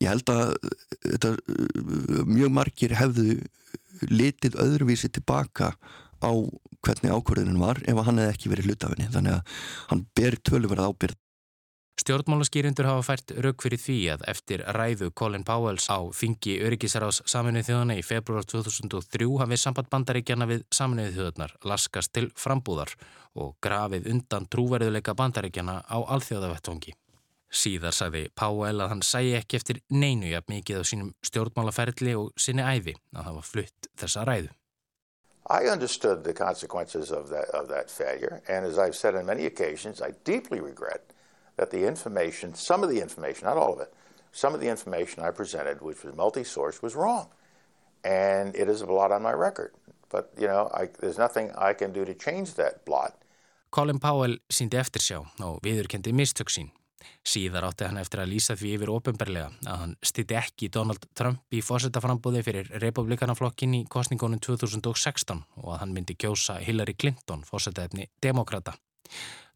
ég 0.01 0.13
held 0.13 0.35
að 0.35 0.55
þetta, 1.07 1.35
uh, 1.37 2.23
mjög 2.31 2.55
margir 2.61 2.97
hefðu 2.99 3.41
litið 4.11 4.57
öðruvísi 4.63 5.11
tilbaka 5.13 5.75
á 6.21 6.33
hvernig 6.85 7.13
ákvörðunum 7.13 7.61
var 7.61 7.81
ef 7.89 7.99
hann 8.07 8.21
hefði 8.21 8.35
ekki 8.35 8.53
verið 8.53 8.71
hlutafinni 8.71 9.09
þannig 9.13 9.37
að 9.37 9.59
hann 9.91 10.05
ber 10.17 10.37
tölverð 10.49 10.87
ábyrð 10.89 11.19
Stjórnmálaskýrindur 12.01 12.87
hafa 12.89 13.03
fært 13.05 13.33
rauk 13.45 13.61
fyrir 13.61 13.81
því 13.81 13.97
að 14.15 14.23
eftir 14.33 14.63
ræðu 14.73 15.11
Colin 15.21 15.43
Powells 15.45 15.91
á 15.93 16.01
þingi 16.17 16.55
öryggisarás 16.65 17.19
saminuð 17.29 17.67
þjóðana 17.67 17.97
í 18.01 18.05
februar 18.07 18.47
2003 18.49 19.29
hafið 19.43 19.61
samband 19.61 19.91
bandaríkjana 19.93 20.47
við 20.49 20.63
saminuð 20.73 21.19
þjóðnar 21.19 21.53
laskast 21.69 22.15
til 22.17 22.31
frambúðar 22.41 22.95
og 23.37 23.53
grafið 23.61 24.09
undan 24.15 24.49
trúverðuleika 24.49 25.13
bandaríkjana 25.19 25.77
á 25.85 25.99
alþjóðavettvangi. 26.17 26.97
Síðar 27.53 27.93
sagði 27.93 28.25
Powell 28.33 28.81
að 28.81 28.95
hann 28.95 29.05
sæi 29.05 29.37
ekki 29.37 29.61
eftir 29.61 29.83
neinu 29.93 30.33
jafn 30.33 30.57
mikið 30.57 30.81
á 30.81 30.85
sínum 30.89 31.13
stjórnmálaferli 31.27 32.17
og 32.17 32.33
sinni 32.41 32.65
æfi 32.65 32.97
að 33.13 33.29
hafa 33.29 33.45
flutt 33.45 33.93
þessa 34.01 34.25
ræðu. 34.25 34.55
I 35.51 35.69
understood 35.69 36.25
the 36.25 36.33
consequences 36.33 37.11
of 37.11 37.29
that, 37.29 37.51
of 37.53 37.69
that 37.69 37.91
failure 37.91 38.41
and 38.49 38.65
as 38.65 38.79
I've 38.79 38.97
said 38.97 39.17
on 39.17 39.27
many 39.27 39.45
occasions 39.45 40.01
I 40.01 40.15
deeply 40.25 40.61
regret 40.61 41.10
that 41.61 41.71
the 41.71 41.87
information, 41.87 42.55
some 42.55 42.83
of 42.83 42.89
the 42.89 43.01
information, 43.07 43.43
not 43.45 43.59
all 43.63 43.73
of 43.77 43.81
it, 43.85 43.93
some 44.33 44.55
of 44.55 44.61
the 44.61 44.69
information 44.69 45.23
I 45.23 45.31
presented, 45.31 45.77
which 45.83 46.03
was 46.05 46.15
multi-source, 46.17 46.81
was 46.87 46.95
wrong. 46.95 47.27
And 48.03 48.57
it 48.57 48.69
is 48.69 48.81
a 48.81 48.87
blot 48.87 49.13
on 49.13 49.23
my 49.23 49.33
record. 49.33 49.73
But, 50.09 50.33
you 50.41 50.47
know, 50.47 50.71
I, 50.73 50.89
there's 51.01 51.19
nothing 51.19 51.53
I 51.69 51.75
can 51.75 51.93
do 51.93 52.05
to 52.07 52.15
change 52.15 52.55
that 52.55 52.85
blot. 52.87 53.13
Colin 53.71 54.01
Powell 54.01 54.39
síndi 54.51 54.81
eftirsjá 54.81 55.21
og 55.47 55.61
viðurkendi 55.63 56.15
mistök 56.17 56.49
sín. 56.51 56.73
Síðar 57.25 57.69
átti 57.69 57.87
hann 57.87 58.01
eftir 58.01 58.23
að 58.25 58.33
lýsa 58.33 58.57
því 58.57 58.73
yfir 58.77 58.93
ofinberlega 58.95 59.51
að 59.69 59.83
hann 59.83 59.93
stýtti 60.05 60.37
ekki 60.41 60.71
Donald 60.73 61.05
Trump 61.17 61.55
í 61.55 61.61
fórsetaframbúði 61.65 62.43
fyrir 62.47 62.73
republikanaflokkin 62.83 63.77
í 63.79 63.83
kostningunum 63.93 64.41
2016 64.43 65.45
og 65.61 65.69
að 65.75 65.81
hann 65.85 65.95
myndi 65.97 66.17
kjósa 66.17 66.59
Hillary 66.65 66.97
Clinton 66.97 67.45
fórsetafni 67.47 68.09
demokrata. 68.25 68.75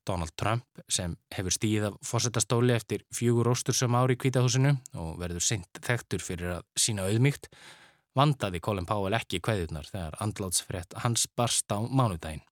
Donald 0.07 0.35
Trump 0.37 0.83
sem 0.89 1.17
hefur 1.35 1.55
stíð 1.55 1.89
af 1.89 1.99
fórsetastóli 2.05 2.75
eftir 2.75 3.05
fjögur 3.15 3.51
óstur 3.53 3.77
sem 3.77 3.97
ári 3.97 4.17
í 4.17 4.21
kvítahúsinu 4.21 4.75
og 5.01 5.19
verður 5.21 5.45
sint 5.45 5.81
þektur 5.85 6.25
fyrir 6.25 6.57
að 6.59 6.65
sína 6.79 7.09
auðmygt, 7.09 7.49
vandaði 8.15 8.61
Colin 8.65 8.89
Powell 8.89 9.17
ekki 9.17 9.43
kveðurnar 9.45 9.89
þegar 9.91 10.19
andlátsfrétt 10.25 10.97
hans 11.05 11.27
barst 11.37 11.73
á 11.73 11.81
mánudaginn. 11.83 12.45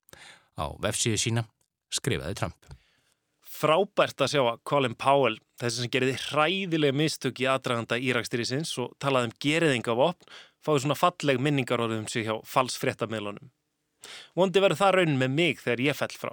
Á 0.58 0.72
vefsíðu 0.82 1.20
sína 1.20 1.46
skrifaði 1.92 2.38
Trump. 2.40 2.72
Frábært 3.62 4.24
að 4.24 4.32
sjá 4.32 4.42
að 4.42 4.62
Colin 4.66 4.96
Powell, 4.98 5.36
þessi 5.60 5.84
sem 5.84 5.92
geriði 5.92 6.16
hræðilega 6.24 6.96
mistök 6.98 7.42
í 7.44 7.46
aðdraganda 7.46 7.98
Íraksstyrjusins 8.00 8.72
og 8.82 8.96
talaði 9.02 9.28
um 9.28 9.34
geriðinga 9.44 9.94
vopn, 9.98 10.30
fáið 10.64 10.86
svona 10.86 10.98
falleg 10.98 11.42
minningarorðum 11.42 12.08
sig 12.10 12.26
hjá 12.26 12.40
falsfréttameilunum. 12.48 13.52
Vondi 14.34 14.62
verður 14.62 14.80
það 14.80 14.96
raun 14.96 15.20
með 15.20 15.36
mig 15.36 15.62
þegar 15.62 15.84
ég 15.84 15.98
fell 16.00 16.16
frá. 16.16 16.32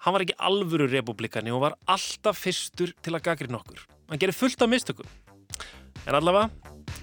Hann 0.00 0.14
var 0.16 0.22
ekki 0.24 0.32
alvöru 0.40 0.86
republikani 0.88 1.52
og 1.52 1.60
var 1.60 1.74
alltaf 1.92 2.38
fyrstur 2.40 2.94
til 3.04 3.12
að 3.12 3.24
gagri 3.26 3.50
nokkur. 3.52 3.82
Hann 4.08 4.20
gerir 4.22 4.32
fullt 4.32 4.62
af 4.64 4.70
mistökum. 4.72 5.04
En 6.08 6.16
allavega, 6.16 6.48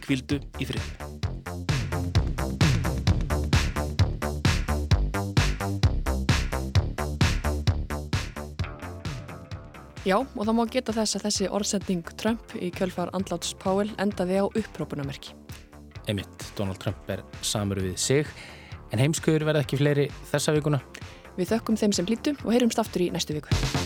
kvildu 0.01 0.39
í 0.57 0.65
friði. 0.65 0.81
Já, 10.07 10.17
og 10.17 10.41
það 10.41 10.55
má 10.57 10.65
geta 10.71 10.95
þess 10.95 11.19
að 11.19 11.27
þessi 11.27 11.53
orðsending 11.53 12.13
Trump 12.17 12.57
í 12.57 12.71
kjölfar 12.73 13.13
andláts 13.13 13.53
Powell 13.61 13.91
endaði 14.01 14.41
á 14.41 14.45
upprópunamerki. 14.49 15.37
Einmitt, 16.07 16.49
Donald 16.57 16.81
Trump 16.81 17.11
er 17.13 17.21
samur 17.45 17.83
við 17.83 17.99
sig, 18.01 18.37
en 18.89 19.03
heimskuður 19.03 19.51
verða 19.51 19.67
ekki 19.67 19.83
fleiri 19.83 20.09
þessa 20.31 20.57
vikuna. 20.57 20.81
Við 21.37 21.53
þökkum 21.53 21.77
þeim 21.77 21.93
sem 21.93 22.09
hlýttu 22.09 22.37
og 22.43 22.55
heyrumst 22.55 22.81
aftur 22.81 23.05
í 23.05 23.11
næstu 23.13 23.37
viku. 23.37 23.76